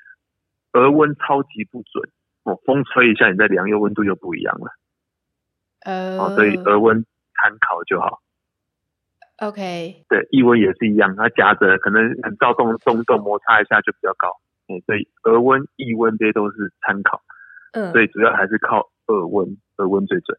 [0.73, 2.09] 额温超级不准。
[2.43, 4.71] 哦，风吹一下，你再量，又温度又不一样了。
[5.81, 8.21] 呃，哦，所以额温参考就好。
[9.37, 10.05] OK。
[10.09, 14.29] 对，异温也是一样，它夹着可能很躁动，动动摩擦一下就比较高。
[14.67, 17.21] 嗯，所以额温、腋温这些都是参考。
[17.73, 20.37] 嗯，所以主要还是靠耳温，耳温最准。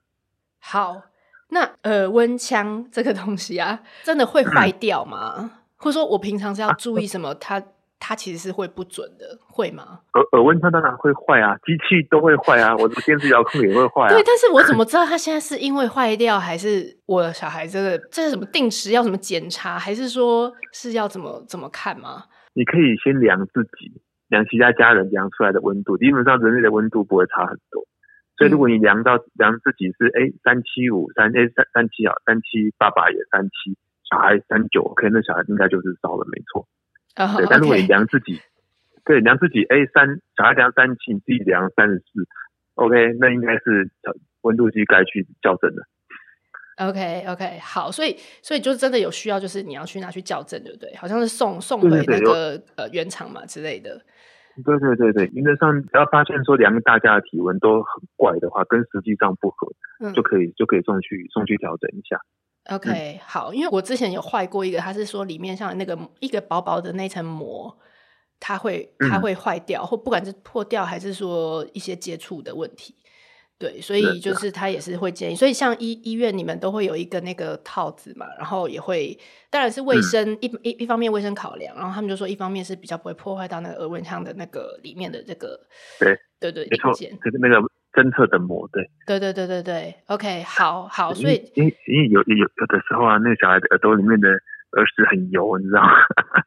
[0.60, 1.02] 好，
[1.48, 5.34] 那耳温枪这个东西啊，真的会坏掉吗？
[5.38, 7.34] 嗯、或者说我平常是要注意什么？
[7.34, 7.62] 它？
[8.00, 10.00] 它其实是会不准的，会吗？
[10.14, 14.08] 耳耳温枪当然会坏啊，机器都会坏啊，我的电视遥控也会坏啊。
[14.08, 22.24] 对，但是我怎么知道它现在是因为坏掉，还是我的小孩这个这是什么定时要什么检查，还是说是要怎么怎么看吗？
[22.54, 27.84] 你可以先量自己，量其他家人量出来的温度，基本上人类的温度不会差很多。
[28.36, 33.76] 所以如果你量到量自己是哎三七五三哎三三七啊三七，爸爸也三七，
[34.08, 36.64] 小孩三九，OK，那小孩应该就是烧了，没错。
[37.18, 38.40] Oh, 对，但如果你量自己
[39.04, 42.28] 对，量自己，哎，三小孩量三七，你自己量三十四
[42.74, 43.90] ，OK，那应该是
[44.42, 45.82] 温度计该去校正的。
[46.76, 50.94] OK，OK，okay, okay, 好，所以所以就真的有需要，就是你要去拿去校正，对不对？
[50.94, 54.00] 好像是送送回那个呃原厂嘛之类的。
[54.64, 62.20] 对对对对，原则上只要发现说量大家的体温都很怪的话，跟实际上不合，嗯、就可以就可以送去送去调整一下。
[62.68, 67.78] OK，、嗯、好，因为我之前有坏过一个，它是说里面像那个一个薄薄的那层膜，
[68.38, 72.94] 它会它会坏掉、嗯，或不管是破掉还是说一些接触的问题，
[73.58, 85.58] 对，所以就是他也是会建议，所以像医医院你们都会有一个那个套子嘛，然后也会当然是卫生、嗯、一一一方面卫生考量，然后他们就说一方面是比较不会破坏到那个额温枪的那个里面的这个
[85.98, 87.66] 对对对，没错，就是那个。
[87.92, 95.92] 侦测的膜，对，对对对对对，OK，好好，所以因为因为有有有的时候啊，那个小孩的耳朵里面的耳屎很油，你知道吗？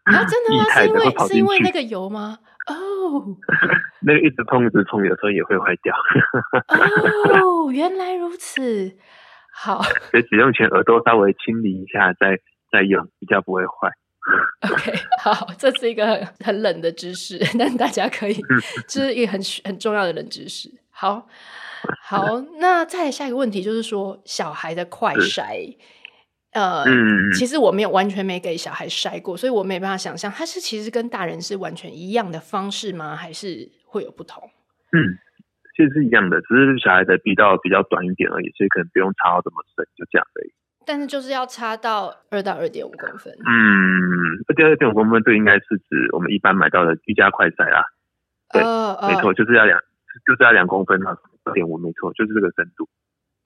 [0.05, 0.63] 啊，真的吗？
[0.77, 2.37] 是因为是因为那个油吗？
[2.67, 3.23] 哦、oh，
[4.05, 5.95] 那个一直碰一直碰，有时候也会坏掉。
[7.33, 8.95] 哦、oh，原来如此，
[9.51, 12.37] 好， 所以使用前耳朵稍微清理一下，再
[12.71, 13.89] 再用，比较不会坏。
[14.71, 18.39] OK，好，这是一个很很冷的知识，但大家可以，
[18.87, 20.69] 这是一个很很重要的冷知识。
[21.01, 21.27] 好
[21.99, 25.75] 好，那再下一个问题就是说，小孩的快筛，
[26.53, 33.15] 呃、嗯，其实我没有完全没给小孩筛过，所以我没办法想象，它是其实跟大人是完全一样的方式吗？
[33.15, 34.47] 还是会有不同？
[34.93, 35.17] 嗯，
[35.75, 40.53] 其实是一样的，只是小孩的鼻道比较短一点而已，所以可能不用插到这么深，就这样而已。
[40.85, 43.33] 但是就是要插到二到二点五公分。
[43.33, 47.81] 嗯，二点二点五公分，这应该是指我们一般买到的居家快筛啦。
[48.53, 49.81] 对，哦哦、没错，就是要两。
[50.25, 52.87] 就是要两公分啊，二点五没错，就是这个深度。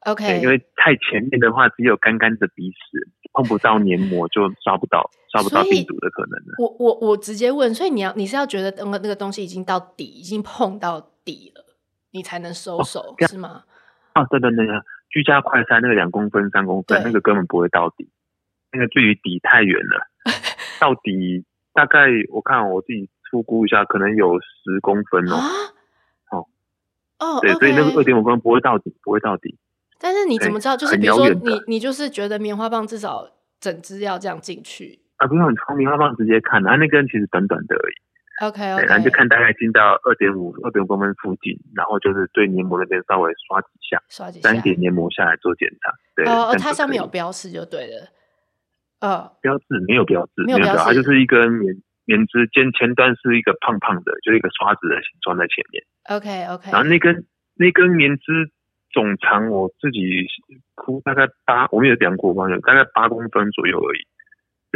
[0.05, 6.53] OK，因为太前面的话，只有干干的鼻屎，碰不到黏膜，就刷不到，刷不到病毒的可能了。
[6.59, 11.75] 我我我直接问，所以你要你是要觉得那个那个东西已经到底，已经碰到底了，
[12.11, 13.63] 你才能收手，哦、是吗？
[14.13, 14.67] 啊，对对对，
[15.09, 18.07] 居家快筛那个两公分、三公分，那个根本不会到底，
[18.71, 20.05] 那个距离底太远了，
[20.79, 25.35] 到底大概我看我自己粗估一下，可能有十公分哦。
[25.37, 25.49] 啊
[27.19, 29.57] 哦、oh, 对，所以那个二点五公分不会到底，不会到底。
[29.99, 30.75] 但是你怎么知道？
[30.75, 33.27] 就是比如说你，你你就是觉得棉花棒至少
[33.59, 35.25] 整只要这样进去啊？
[35.25, 37.95] 不用，你从棉花棒直接看，啊，那根其实短短的而已。
[38.45, 45.93] OK OK，然后就看大概进到二点五、二点五公分附近，然后就是对黏膜那边稍微刷几下，刷几下，沾一点黏膜下来做检查。
[46.17, 46.25] 对，
[46.59, 48.09] 它上面有标示就对了。
[48.99, 51.73] 呃，标志没有标志，没有标志，它就是一根棉。
[52.05, 55.83] 棉织尖前端是一个胖胖的，就是一个刷子的形状在前面。
[56.05, 56.71] OK OK。
[56.71, 58.51] 然后那根那根棉织
[58.93, 60.27] 总长我自己
[60.75, 64.07] 估大概八，我们有量过，我忘了，大概八公分左右而已。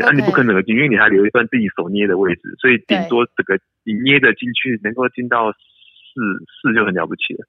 [0.02, 5.58] 啊，你不可能进，因为你还留一段自己手捏的位置，所以顶多这个你捏的进去能够进到四
[6.62, 7.46] 四就很了不起了。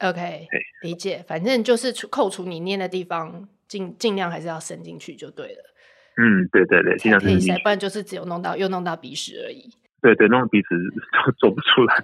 [0.00, 0.46] OK，
[0.82, 1.24] 理解。
[1.26, 5.73] 反正就是除扣除你捏的地方，尽尽量还是要伸进去就对了。
[6.16, 9.68] 嗯，对对对，尽量可以，不然就是只有弄到又弄到鼻屎而已。
[10.00, 10.68] 对对，弄到鼻屎
[11.24, 11.96] 都 做不出来。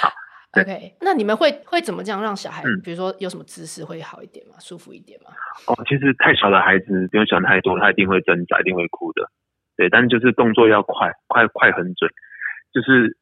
[0.00, 0.12] 好
[0.60, 4.54] OK，那你们会会怎么这样让小孩，嗯、比如说有什么姿势会好一点吗？
[4.60, 5.30] 舒服一点吗？
[5.66, 9.28] 哦，其实太小的孩子不用想太多，他一定会挣扎，一定会哭的。
[9.76, 12.08] 对，但是就是动作要快，快快很准，
[12.72, 13.16] 就是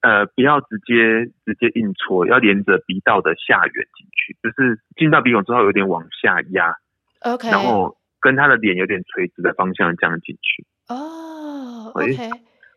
[0.00, 6.74] 呃不要直接直接硬戳，要连着鼻道的下缘进去，就是进到鼻孔之后有点往下压
[7.20, 10.64] ，OK，然后跟他的脸有点垂直的方向这样进去。
[10.88, 12.16] 哦，OK，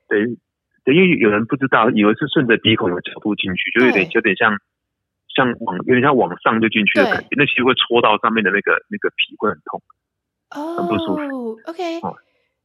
[0.10, 0.38] 对。
[0.94, 4.56] 因为有人不知道，以为是顺着鼻孔的角度进去，就有点有点像
[5.34, 9.82] 像往有点像往上就进去的感觉，那其实会戳到上面的那个那个皮，会很痛，
[10.52, 11.60] 哦，很不舒服。
[11.66, 12.00] OK，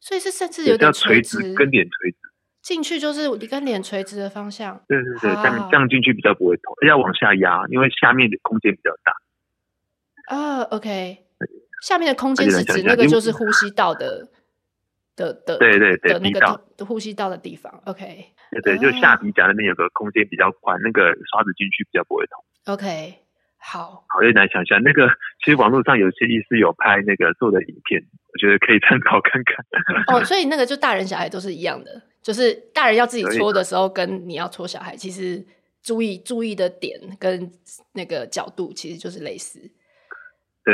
[0.01, 2.19] 所以是甚至有点垂直，跟脸垂直
[2.61, 4.79] 进去，就是你跟脸垂直的方向。
[4.87, 10.37] 对对对，这样这样进去比较不会痛，要往下压，因为下面的空间比较大。
[10.37, 11.25] 啊，OK，
[11.83, 14.29] 下面的空间是指那个就是呼吸道的。
[15.17, 22.43] 的的对对对，的那个呼吸道的地方，OK，对对，就下鼻夹那边有个空间比较宽，那个刷子进去比较不会痛。
[22.73, 23.17] OK，
[23.59, 24.81] 好，好，有点难想象。
[24.83, 25.11] 那个
[25.45, 28.01] 其实网络上有些医师有拍那个做的影片，
[28.33, 30.17] 我觉得可以参考看看。
[30.17, 35.45] 哦，所以那个就大人小孩都是一样的，就是大人要自己搓的时候，跟你要搓小孩，其实
[35.83, 37.53] 注意注意的点跟
[37.93, 39.71] 那个角度其实就是类似。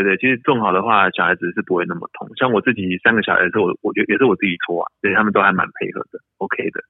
[0.02, 2.28] 对对，其实种好的话，小孩子是不会那么痛。
[2.36, 6.80] 像我自己三个小孩子，我我觉得也是我自己搓啊，所以他们都还蛮配合的，OK 的。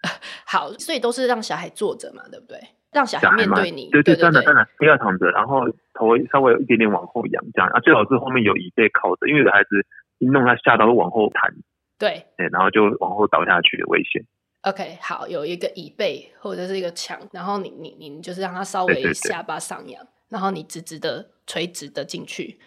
[0.46, 2.58] 好，所以都是让小孩坐着嘛，对不对？
[2.92, 3.90] 让小孩面对你。
[3.90, 9.84] 对对，当然当然，不要躺着，然后头稍微有一点点往后仰，这样啊，最好是后面有椅背靠着，因为有的孩子
[10.18, 11.52] 一弄他吓到会往后弹，
[11.98, 14.22] 对，对，然后就往后倒下去的危险。
[14.62, 19.88] OK，好，有一个椅背或者是一个墙，然后你你你就是让他稍微下巴上扬。
[19.88, 22.58] 对对对然后你直直的、垂直的进去，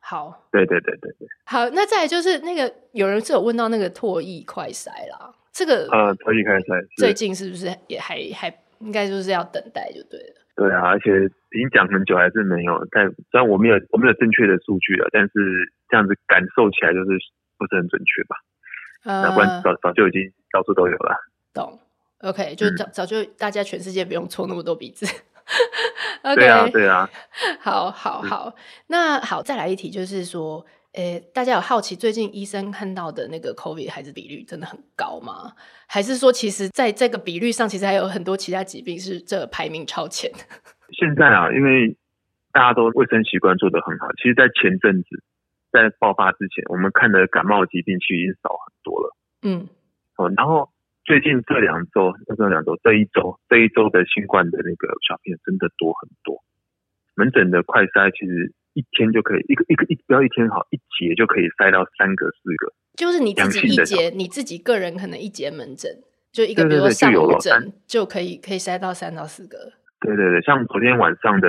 [0.00, 1.68] 好，对对对对对，好。
[1.70, 10.34] 那再来就是那个有人是有问到那个唾液快筛啦，这个呃唾液快筛最近是不是也还还应该就是要等待就对了。
[10.54, 11.10] 对啊，而且
[11.52, 15.30] 已经讲很久还是没有，但虽然我没有我没有正确的数据了，但是
[15.88, 17.10] 这样子感受起来就是
[17.58, 18.36] 不是很准确吧？
[19.04, 21.16] 呃、那不然早早就已经到处都有了。
[21.52, 21.78] 懂
[22.20, 25.06] ？OK，就早、嗯、早就大家全世界不用搓那么多鼻子。
[26.34, 27.08] 对啊，对啊，
[27.60, 28.54] 好，好，好，
[28.86, 35.52] 那好，再来一题，就是说，诶，大家有好奇最近医生看到的那个 COVID 孩子比率真的很高吗？
[35.88, 40.30] 还是说，其实在这个比率上，其实还有很多其他疾病是这排名超前？
[40.96, 41.96] 现在啊，因为
[42.52, 45.22] 大家都卫生习惯做得很好，其实，在前阵子
[45.72, 49.16] 在爆发之前，我们看的感冒疾病其实已经少很多了。
[49.42, 49.68] 嗯，
[50.16, 50.70] 哦，然后。
[51.04, 56.42] 最近这两周，这两周，这一周，这一周的新冠的那个小朋友真的多很多。
[57.14, 62.72] 门诊的快筛其实一天就可以，一个一个一不要一天好，一节就可以筛到三个四个。
[62.96, 65.90] 就是你自己一节，你自己个人可能一节门诊
[66.30, 69.72] 就一个，比如说上午诊就可以可以筛到三到四个。
[70.00, 71.48] 对对对，像昨天晚上的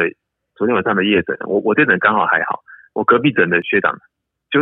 [0.55, 2.63] 昨天晚上的夜诊，我我这诊刚好还好，
[2.93, 3.93] 我隔壁诊的学长
[4.49, 4.59] 就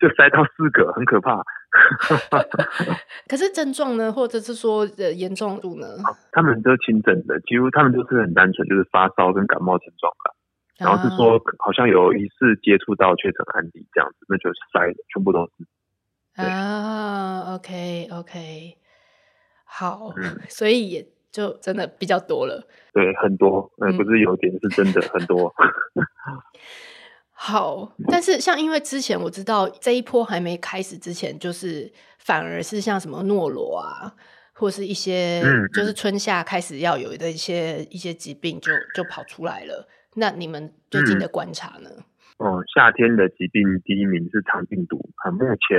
[0.00, 1.42] 就塞到四个，很可怕。
[3.28, 5.86] 可是症状呢，或者是说的严重度呢？
[6.32, 10.34] 他们都轻症的，几乎他们都是很单纯，就是发烧跟感冒症状吧。
[10.78, 16.42] 然后是说好像有疑似接触到确诊案例这样子，那就是塞的，全部都是。
[16.42, 18.78] 啊，OK OK，
[19.64, 22.66] 好，嗯、所以也就真的比较多了。
[22.94, 25.54] 对，很多，嗯，不是有点，是真的很多。
[27.42, 34.12] 好，但是像因为之前我知道这一波还没开始之前，就是反而是像什么诺罗啊，
[34.52, 39.88] 或是一些就是春夏开始要有的一些一些疾病就就跑出来了。
[40.16, 41.88] 那你们最近的观察呢？
[42.36, 45.78] 哦，夏天的疾病第一名是肠病毒，啊，目前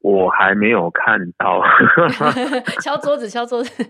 [0.00, 1.62] 我还没有看到。
[2.82, 3.84] 敲桌子，敲桌子，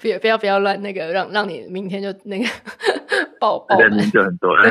[0.00, 2.44] 不要不要不要乱那个，让让你明天就那个。
[3.78, 4.66] 人名就很多，对，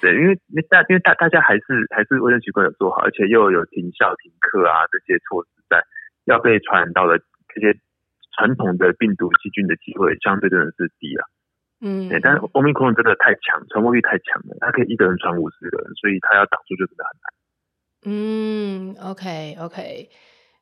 [0.00, 0.38] 对，因为
[0.70, 5.82] 大因为大大家还是还是卫生习惯有做好，而且又有停校停课啊这些措施在，
[6.24, 7.18] 要被传染到的
[7.52, 7.74] 这些
[8.38, 11.26] 传统的病毒细菌的机会相对真的是低啊。
[11.82, 17.26] 嗯，对，但是 Omicron 真的太强，传播力太强了，它可以一个人传五十个人，所以它要挡住就真的很难。
[18.04, 20.10] 嗯，OK OK，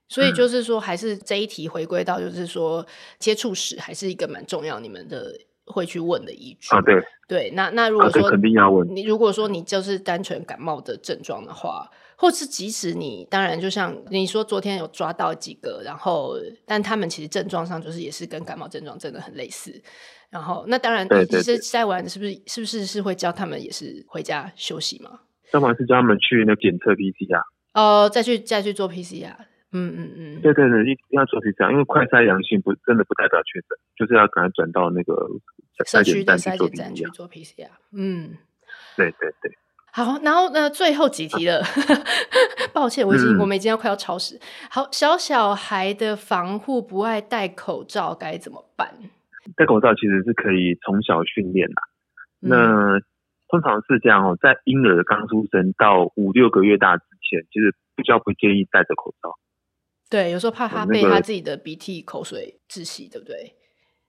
[0.08, 2.86] 所以就是说，还是这一题回归到就是说
[3.18, 5.38] 接触史还是一个蛮重要，你们的。
[5.70, 6.94] 会去问的依据啊，对。
[7.28, 8.88] 对，那那如果说、啊、肯定要问。
[8.88, 19.78] 你，如果说你就是单纯感冒的症状的话，或是即使你当然就像你说昨天有抓到几个，然后但他们其实症状上就是也是跟感冒症状真的很类似，
[20.30, 25.20] 然后那当然其实筛完是不是是不是是会叫他们也是回家休息吗？
[25.52, 27.42] 筛完是叫他们去那检测 PCR
[27.74, 29.34] 哦，再去再去做 PCR
[29.72, 35.28] 嗯嗯嗯，对对对，一定要做 PCR，因为快筛阳性不真的不代表确诊，就是要赶快转到那个
[35.84, 37.68] 社区的筛检站去做 PCR。
[37.92, 38.36] 嗯，
[38.96, 39.52] 对对对。
[39.90, 41.62] 好，然后呢，最后几题了，
[42.72, 44.38] 抱歉，我已经、嗯、我们已经要快要超时。
[44.70, 48.94] 好，小小孩的防护不爱戴口罩该怎么办？
[49.56, 51.74] 戴口罩其实是可以从小训练的。
[52.40, 53.00] 嗯、那
[53.48, 59.34] 通常是这样哦，在婴儿刚出生到五六个月大之前，其实比较不建议戴着口罩。
[60.10, 63.54] 对，有时候怕他被他自己的鼻涕、口水窒息，对不对？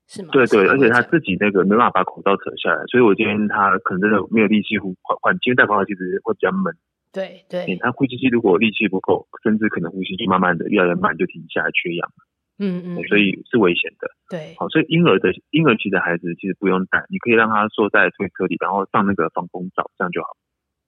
[0.08, 0.30] 是吗？
[0.32, 6.74] 对对，而且他自己那个没办法把口罩扯下来，所以我今天他可能真的没有力气呼换换，因为戴口罩其实会比较闷。
[7.12, 12.12] 对对，他呼吸机如果力气不够，甚至可能呼吸机慢慢的越来越慢，就停下来缺氧。
[12.60, 14.07] 嗯嗯，所以是危险的。
[14.30, 20.38] 对，好，所以婴儿的婴儿期的孩子其实不用带，你可以让他坐在推车里，然后上那个防风罩，这样就好。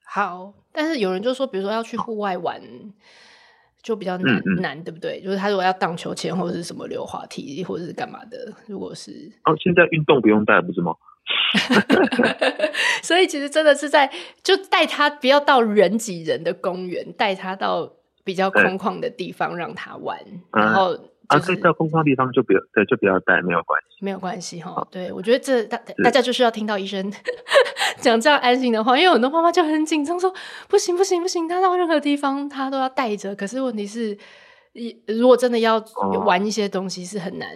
[0.06, 2.62] 好，但是有人就说，比如说要去户外玩。
[3.84, 5.20] 就比较难、嗯嗯、难，对不对？
[5.22, 9.10] 就是他如果要荡秋千或者是什么溜滑梯或者是干嘛的，如果是
[9.44, 10.94] 哦，现在运动不用带不是吗？
[13.02, 14.08] 所以其实真的是在
[14.44, 17.92] 就带他不要到人挤人的公园，带他到
[18.24, 20.16] 比较空旷的地方让他玩，
[20.52, 20.96] 嗯、然后。
[21.32, 24.86] 啊，所以到空旷地方就不要，对，就不要戴，没有关系，没有关系哈。
[24.92, 27.12] 对，我觉得这大大家就是要听到医生
[28.02, 30.34] 讲这样安心的话，因为很多妈妈就很紧张，说
[30.68, 33.34] 不行不行不行，他到任何地方他都要带着。
[33.36, 34.18] 可是问题是，
[35.08, 35.82] 如果真的要
[36.26, 37.48] 玩一些东西，是很难。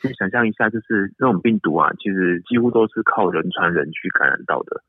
[0.00, 4.82] 可以想象一下，就是这种病毒啊，其实几乎都是靠人传人去感染到的。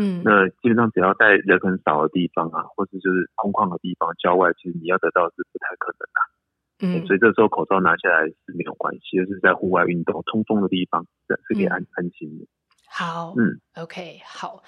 [0.00, 6.37] 嗯，那基本上只要在人很少的地方啊，或者就是空旷的地方、郊外，其实你要得到是不太可能的。
[6.80, 12.46] 嗯，所以这时候口罩拿下来是没有关系，就是在户外运动通风的地方，这是可以安、嗯、安心的。
[12.88, 14.62] 好，嗯，OK，好。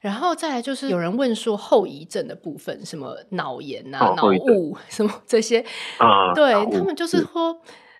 [0.00, 5.64] 然后再来就是有人问说后遗症的部分，什么脑炎啊、脑雾什么这些
[5.98, 7.54] 啊， 对他们就是说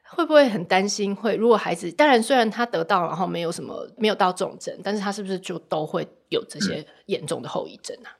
[0.09, 1.37] 会不会很担心会？
[1.37, 8.11] 如果孩子当然虽然他得到然后没有什么没有到重症，但是他是不是就都会有这些严重的后遗症啊？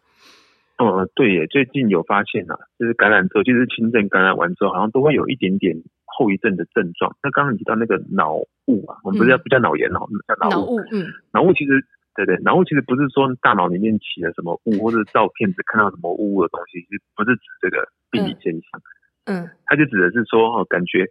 [0.79, 7.15] 嗯哦，对耶，最近有发现啊，就是感染之后，就是轻症感染完之后，好像都会有一点点后遗症的症状。
[7.23, 8.35] 那刚刚你提到那个脑
[8.67, 10.81] 雾啊，我们不是叫不叫脑炎哦，叫脑雾。
[10.91, 11.85] 嗯，脑雾其实，
[12.17, 18.81] 对对，脑雾其实不是说大脑里面起了什么雾，或者照片子看到什么雾雾的东西，其实不是指这个病理现象。
[19.27, 21.05] 嗯，它就指的是说，哦，感觉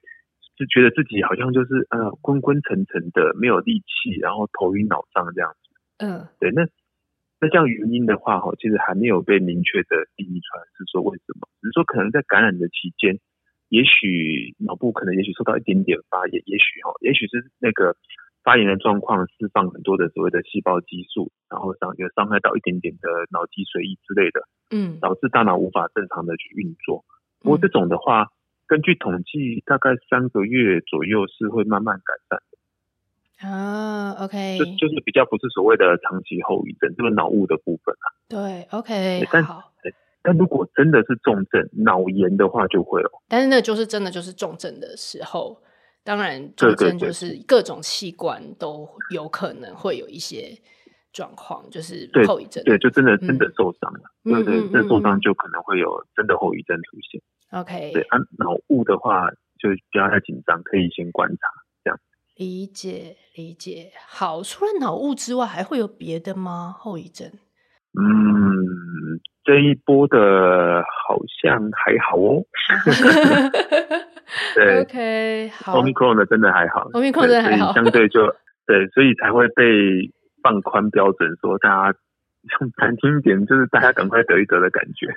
[0.57, 5.69] 是觉得自己好像就是呃昏昏沉沉的，没有力气，然后头晕脑胀这样子。
[5.99, 6.65] 嗯，对，那。
[7.41, 11.49] 那这样原因的话，哈，其实还没有被明确的定义出来，是说为什么？
[11.59, 13.17] 只是说可能在感染的期间，
[13.67, 17.97] 也许脑部可能也许受到一点点发炎，也许哈，也许是那个
[18.43, 27.03] 发炎的状况释放很多的所谓的细胞激素，然后伤有伤害到一点点的脑脊髓液之类的，嗯，导致大脑无法正常的去运作。
[27.41, 28.29] 不过这种的话，
[28.67, 32.37] 根据统计，大概三个月左右是会慢慢改善。
[33.41, 38.05] 啊，OK，就就是比较不是所谓的长期后遗症，这个脑雾的部分啊。
[38.29, 39.71] 对，OK，但好，
[40.21, 43.09] 但如果真的是重症脑炎的话，就会了。
[43.27, 45.61] 但是那就是真的就是重症的时候，
[46.03, 50.55] 当然重症就是各种器官都有可能会有一些
[51.11, 52.63] 状况，就是后遗症。
[52.63, 57.19] 对，就真的真的受伤了，对对，真的受伤就可能会有真的后遗症出现。
[57.59, 61.47] OK，对，啊，脑雾的话就不要太紧张，可以先观察。
[62.41, 64.41] 理解理解，好。
[64.41, 66.73] 除了脑雾之外，还会有别的吗？
[66.75, 67.29] 后遗症？
[67.93, 68.01] 嗯，
[69.43, 70.17] 这一波的
[71.05, 72.41] 好像还好哦。
[74.55, 75.79] 对，OK，好。
[75.79, 78.25] Omicron 的真的还好，Omicron 真的还好，相对就
[78.65, 80.09] 对，所以才会被
[80.41, 81.99] 放宽标准，说大家。
[82.41, 85.07] 用 难听一点，就是大家赶快得一得的感觉。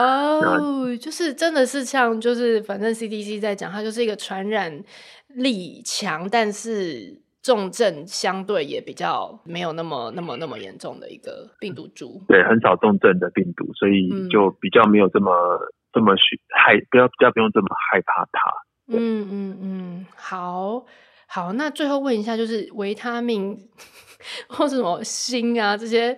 [0.00, 4.82] 哦， oh, 就是真的是像，就是反正 CDC 在讲，它就是一个传染
[5.28, 12.22] 力强，但是重症相对也比较没有那么那么那么严重的一个病毒株。
[12.28, 15.60] 对，很少重症的病毒，所以就比较没有这么、嗯、
[15.92, 16.14] 这么
[16.56, 18.52] 害，不要比较不用这么害怕它。
[18.90, 20.86] 嗯嗯嗯，好
[21.26, 23.58] 好，那最后问一下，就是维他命
[24.48, 26.16] 或者什么锌啊这些。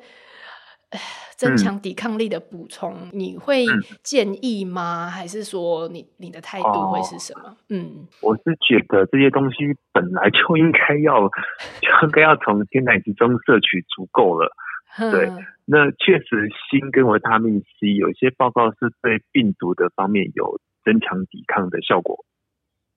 [1.39, 3.65] 增强抵抗力的补充，嗯、你会
[4.03, 5.07] 建议吗？
[5.07, 7.49] 嗯、还是说你你的态度会是什么？
[7.49, 9.57] 哦、嗯，我是觉得这些东西
[9.93, 14.53] 本来就应该要就应该要从天然之中摄取足够了。
[14.99, 15.31] 嗯、对，
[15.65, 22.25] 那确实锌跟维他命 C 有些报告是对病毒的方面有增强抵抗的效果。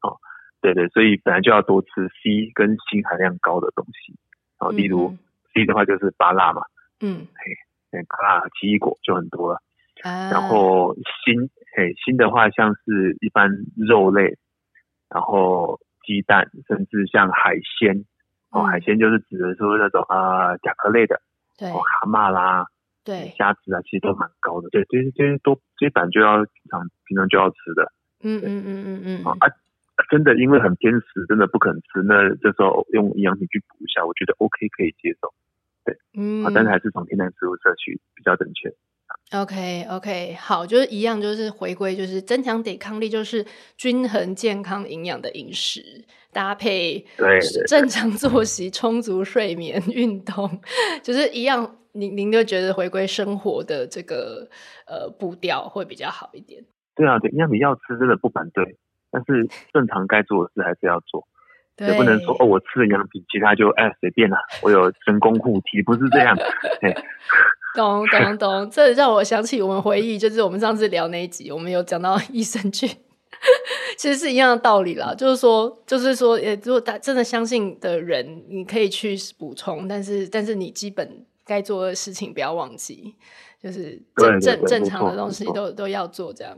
[0.01, 0.17] 哦，
[0.59, 4.17] 对对，所以本来就要多吃 C 跟锌含量高的东西。
[4.57, 5.15] 哦，例如
[5.53, 6.63] C 的话就是芭辣嘛。
[6.99, 7.27] 嗯。
[7.35, 7.55] 嘿。
[8.01, 9.61] 啊，奇异果就很多了，
[10.03, 14.37] 啊、然后锌嘿，新的话像是一般肉类，
[15.09, 18.05] 然后鸡蛋，甚至像海鲜。
[18.51, 21.19] 哦，海鲜就是指的说那种啊甲壳类的，
[21.57, 22.67] 对，哦蛤蟆啦，
[23.03, 24.69] 对，虾子啊，其实都蛮高的。
[24.69, 27.91] 对，这些这些都这些本来就要平常平常就要吃的。
[28.21, 29.25] 嗯嗯嗯嗯嗯。
[29.25, 29.49] 啊，
[30.11, 35.33] 真的因为很偏食，真的不肯吃，那这时候用营养品去补一下，我觉得 OK 可以接受。
[35.85, 38.73] 对，嗯，啊，但是还是从天然植物摄取比较正确。
[39.31, 43.45] OK OK，好，就是一样，就是回归，就是增强抵抗力，就是
[43.77, 50.61] 均衡健康营养的饮食搭配，对正常作息、充足睡眠、运动，
[51.03, 51.77] 就是一样。
[51.95, 54.49] 您您就觉得回归生活的这个
[54.87, 56.65] 呃步调会比较好一点？
[56.95, 58.77] 对啊，对，营养品要吃真的不反对，
[59.11, 61.27] 但是正常该做的事还是要做，
[61.77, 66.37] 也对不能说哦，我吃了营养品，其他就哎随便啦，我有人工护体，不是这样。
[67.75, 72.87] 懂懂懂，这让我想起我们回忆，就是我们上次聊那一集，我们有讲到益生菌，
[73.97, 75.11] 其实是一样的道理啦。
[75.15, 83.15] 就是说，就是说，诶，如果大真的相信的人，你可以去补充，但是但是你基本该做的事情不要忘记，
[83.61, 86.33] 就是正正正常的东西都都要做。
[86.33, 86.55] 这样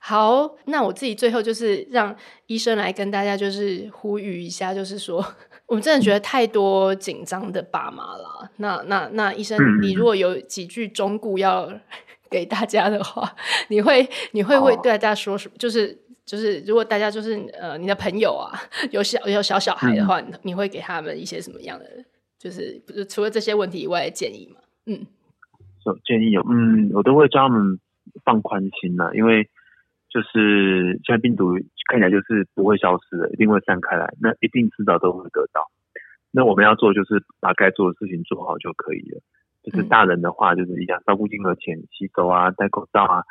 [0.00, 2.16] 好，那我自己最后就是让
[2.46, 5.24] 医生来跟大家就是呼吁一下，就是说。
[5.66, 8.50] 我们真的觉得太多紧张的爸妈了。
[8.56, 11.70] 那那那医生，你如果有几句忠告要
[12.30, 13.36] 给大家的话，
[13.68, 15.54] 你会你会会对大家说什么？
[15.58, 18.48] 就是就是，如果大家就是呃，你的朋友啊，
[18.92, 21.84] 有小有小小孩的话，嗯、你会给他们一些什么样的？
[22.38, 24.60] 就是不是除了这些问题以外的建议吗？
[24.86, 25.06] 嗯，
[26.04, 27.78] 建议有，嗯，我都会教他们
[28.24, 29.48] 放宽心呐，因为。
[30.10, 31.52] 就是现在病毒
[31.86, 35.60] 看起来就是不会消失的，一定会散开来，那一定迟早都会得到。
[36.30, 39.20] 那我们要做就是把该做的事情做好就可以了。
[39.62, 43.22] 就是大人的话就是一样，照顾婴儿前洗手啊，戴口罩啊。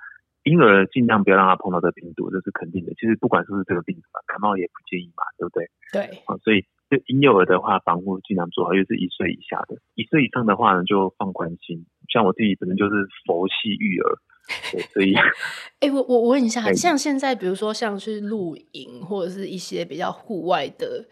[0.44, 2.94] 婴儿尽量不要让他碰到这个病毒，这是肯定的。
[2.94, 5.68] 其实不管是不是这个病毒嘛，感冒也不建议嘛，对不对？
[5.92, 6.04] 对。
[6.28, 9.78] 啊，所以就婴幼儿的话，防护尽量做好，尤其是一岁以下的。
[9.96, 11.86] 一岁以上的话呢，就放宽心。
[12.12, 12.92] 像我自己本身就是
[13.26, 14.18] 佛系育儿。
[14.72, 15.22] 对，所以，哎、
[15.82, 21.06] 欸，我我我问一下，像现在，比如说像去露营或者是一些比较户外的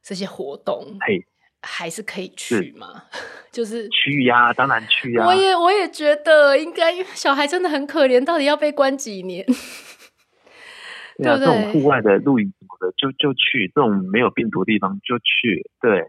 [0.00, 1.24] 这些活动，嘿，
[1.62, 3.02] 还是可以去吗？
[3.10, 5.26] 是 就是去呀，当然去呀。
[5.26, 9.44] 我也我也觉得应该，因为小孩真的很可怜，到底要被关几年？
[11.22, 15.70] 对啊，这种户外的露营什么的，就就去；这种没有病毒的地方就去。
[15.80, 16.06] 对。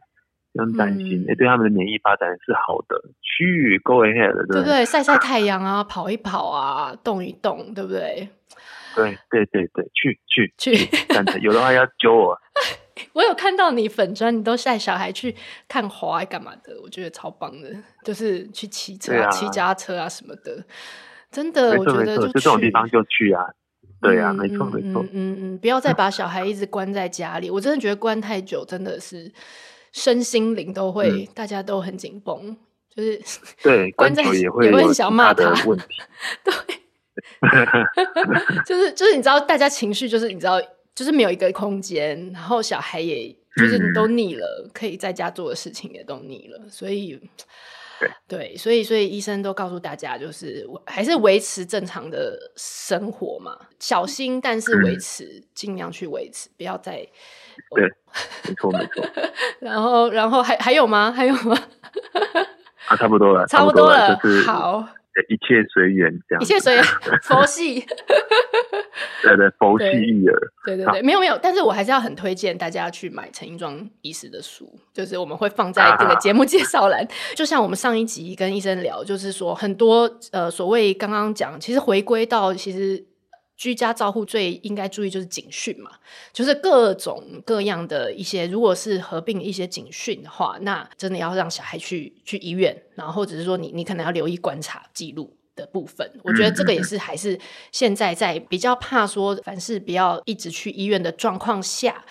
[0.53, 3.01] 不用担心，也、嗯欸、对他们的免疫发展是好的。
[3.21, 4.83] 去，go ahead，对不对？
[4.83, 8.27] 晒晒太阳啊，跑一跑啊，动一动，对不对？
[8.93, 12.37] 对对对对，去去去，去有的话要揪我。
[13.15, 15.33] 我有看到你粉砖，你都带小孩去
[15.69, 16.77] 看花干嘛的？
[16.83, 17.69] 我觉得超棒的，
[18.03, 20.61] 就是去骑车、啊、骑家、啊、车啊什么的。
[21.31, 23.45] 真的，我觉得就，就这种地方就去啊。
[24.01, 25.03] 对啊，没错没错。
[25.03, 27.49] 嗯嗯嗯，不要再把小孩一直关在家里。
[27.49, 29.31] 我真的觉得关太久真的是。
[29.93, 32.55] 身心灵都会，嗯、大家都很紧绷，
[32.95, 33.21] 就是
[33.61, 35.85] 对 关在也会也会很想骂他问题，
[36.45, 36.53] 对，
[38.65, 40.61] 就是就是你知道，大家情绪就是你知道，
[40.95, 47.19] 就是没有一个空间，然后小孩也就是你都腻了，嗯、可以在家做的事情也都腻了，所以
[48.01, 57.07] 对，对，所以所以医生都告诉大家，就是还是维持正常的生活嘛，小心，但是维持，尽、嗯、量去维持，不要再。
[57.75, 57.83] 对，
[58.47, 59.05] 没错没错。
[59.59, 61.11] 然后，然后还还有吗？
[61.11, 61.55] 还有吗？
[62.87, 64.15] 啊，差不多了，差不多了。
[64.15, 64.83] 就是好，
[65.29, 66.41] 一切随缘，这样。
[66.41, 66.83] 一切随缘，
[67.23, 67.81] 佛系。
[69.23, 70.39] 对对，佛系育儿。
[70.65, 77.07] 对对对，没有没有，但是我还是要很推荐大家去买陈英庄医师的书，就是我们会放在这个节目介绍栏。
[77.35, 83.05] 就像我们上一集跟医生聊，就是说很多呃所谓刚刚讲，其实回归到其实。
[83.61, 85.91] 居家照护最应该注意就是警讯嘛，
[86.33, 96.11] 就是各种各样的一些，如果是合并一些警讯的话，那真的要让小孩去去医院，然后或者是说你你可能要留意观察记录的部分。
[96.23, 97.39] 我觉得这个也是还是
[97.71, 102.03] 现在在比较怕说凡事不要一直去医院的状况下。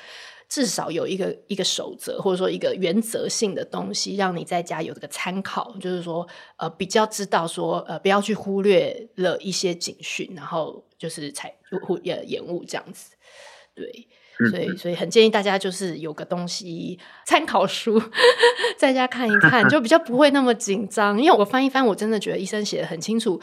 [0.51, 5.77] 至少有一个一个守则，或者说一个原则性的东西，让你在家有这个参考。
[5.81, 6.27] 就是说，
[6.57, 11.55] 呃，比较知道说，呃，不要去忽略了一些警讯，然后就是才
[11.87, 13.13] 忽呃延误这样子。
[13.77, 14.09] 对，
[14.51, 18.03] 所以所以很建议大家就是有个东西参考书，
[18.77, 21.17] 在家看一看，就比较不会那么紧张。
[21.17, 23.41] 因为我翻一翻，我真的觉得医生写的很清楚。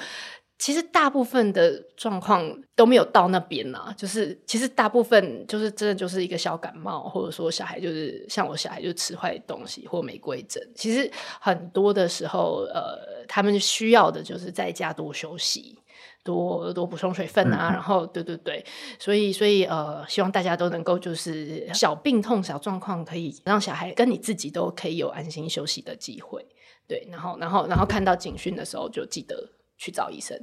[0.59, 2.43] 其实大部分的状况
[2.75, 10.61] 都没有到那边呐，就是其实大部分就是真的就是一个小感冒，或者说小孩就是像我小孩就吃坏东西或玫瑰疹。
[10.75, 15.77] 其实很多的时候，呃，他们需要的就是在家多休息，
[16.23, 18.65] 多多补充水分啊，嗯、然后对对对，
[18.97, 26.43] 所以所以呃，希望大家都能够就是小病痛、小状况，可以让小孩跟你自己都可以有安心休息的机会。
[26.87, 29.47] 对，然后然后然后看到警讯的时候，就记得
[29.77, 30.37] 去找医生。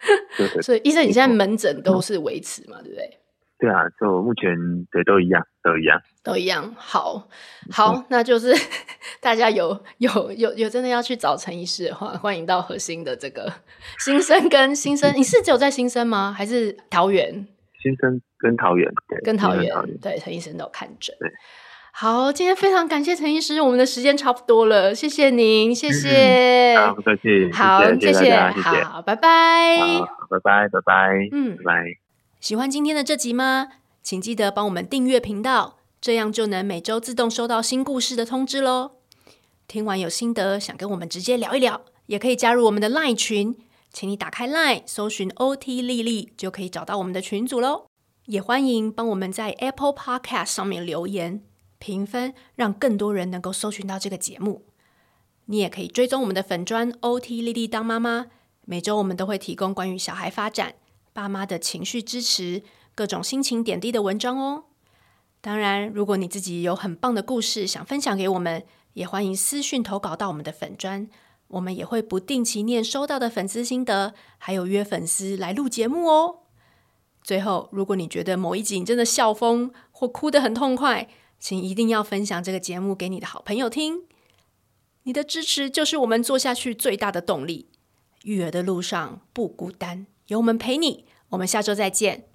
[0.62, 2.80] 所以医生，你现在门诊都是维持嘛？
[2.82, 3.18] 对不对？
[3.58, 4.56] 对啊，就目前
[4.92, 6.72] 对都一样，都一样，都一样。
[6.76, 7.28] 好，
[7.72, 8.54] 好，那就是
[9.20, 13.52] 大家有有有有真的要去找陈医师的话，欢迎到核心的这个
[13.98, 15.12] 新生跟新生。
[15.16, 16.32] 你是只有在新生吗？
[16.32, 17.48] 还是桃园？
[17.82, 18.88] 新生跟桃园，
[19.24, 21.16] 跟桃园，对，陈医生都有看诊。
[22.00, 26.76] 好，今天非常感谢陈医师，我们的时间差不多了，谢谢您，谢谢。
[26.78, 27.50] 好，不客气。
[27.52, 28.84] 好，谢谢，谢谢。
[28.84, 29.76] 好，拜拜。
[29.78, 31.28] 好，拜拜，拜拜。
[31.32, 31.84] 嗯，拜拜。
[32.38, 33.66] 喜欢今天的这集吗？
[34.00, 38.92] 请记得帮我们订阅频道，这样就能每周自动收到新故事的通知喽。
[39.66, 43.56] 听完有心得，想跟我们直接聊一聊，也可以加入我们的 LINE 群，
[43.92, 47.86] 请你打开 LINE 搜寻 OT 丽丽，就可以找到我们的群组喽。
[48.26, 51.42] 也欢迎帮我们在 Apple Podcast 上面留言
[51.78, 54.66] 评分，让更多人能够搜寻到这个节目。
[55.46, 58.26] 你也可以追踪我们的粉砖 OT 丽丽当妈妈，
[58.66, 60.74] 每周我们都会提供关于小孩发展。
[61.12, 62.62] 爸妈的情绪支持，
[62.94, 64.64] 各种心情点滴的文章哦。
[65.40, 71.08] 当然，如果你自己有很棒的故事想分享给我们，也欢迎私讯投稿到我们的粉砖，
[71.46, 76.40] 我们也会不定期念收到的粉丝心得，还有约粉丝来录节目哦。
[77.22, 81.08] 最后，如果你觉得某一集你真的笑疯或哭得很痛快，
[81.38, 84.04] 请一定要分享这个节目给你的好朋友听。
[85.04, 87.68] 你的支持就是我们做下去最大的动力。
[88.24, 90.06] 育儿的路上不孤单。
[90.26, 92.27] 有我们陪你，我们下周再见。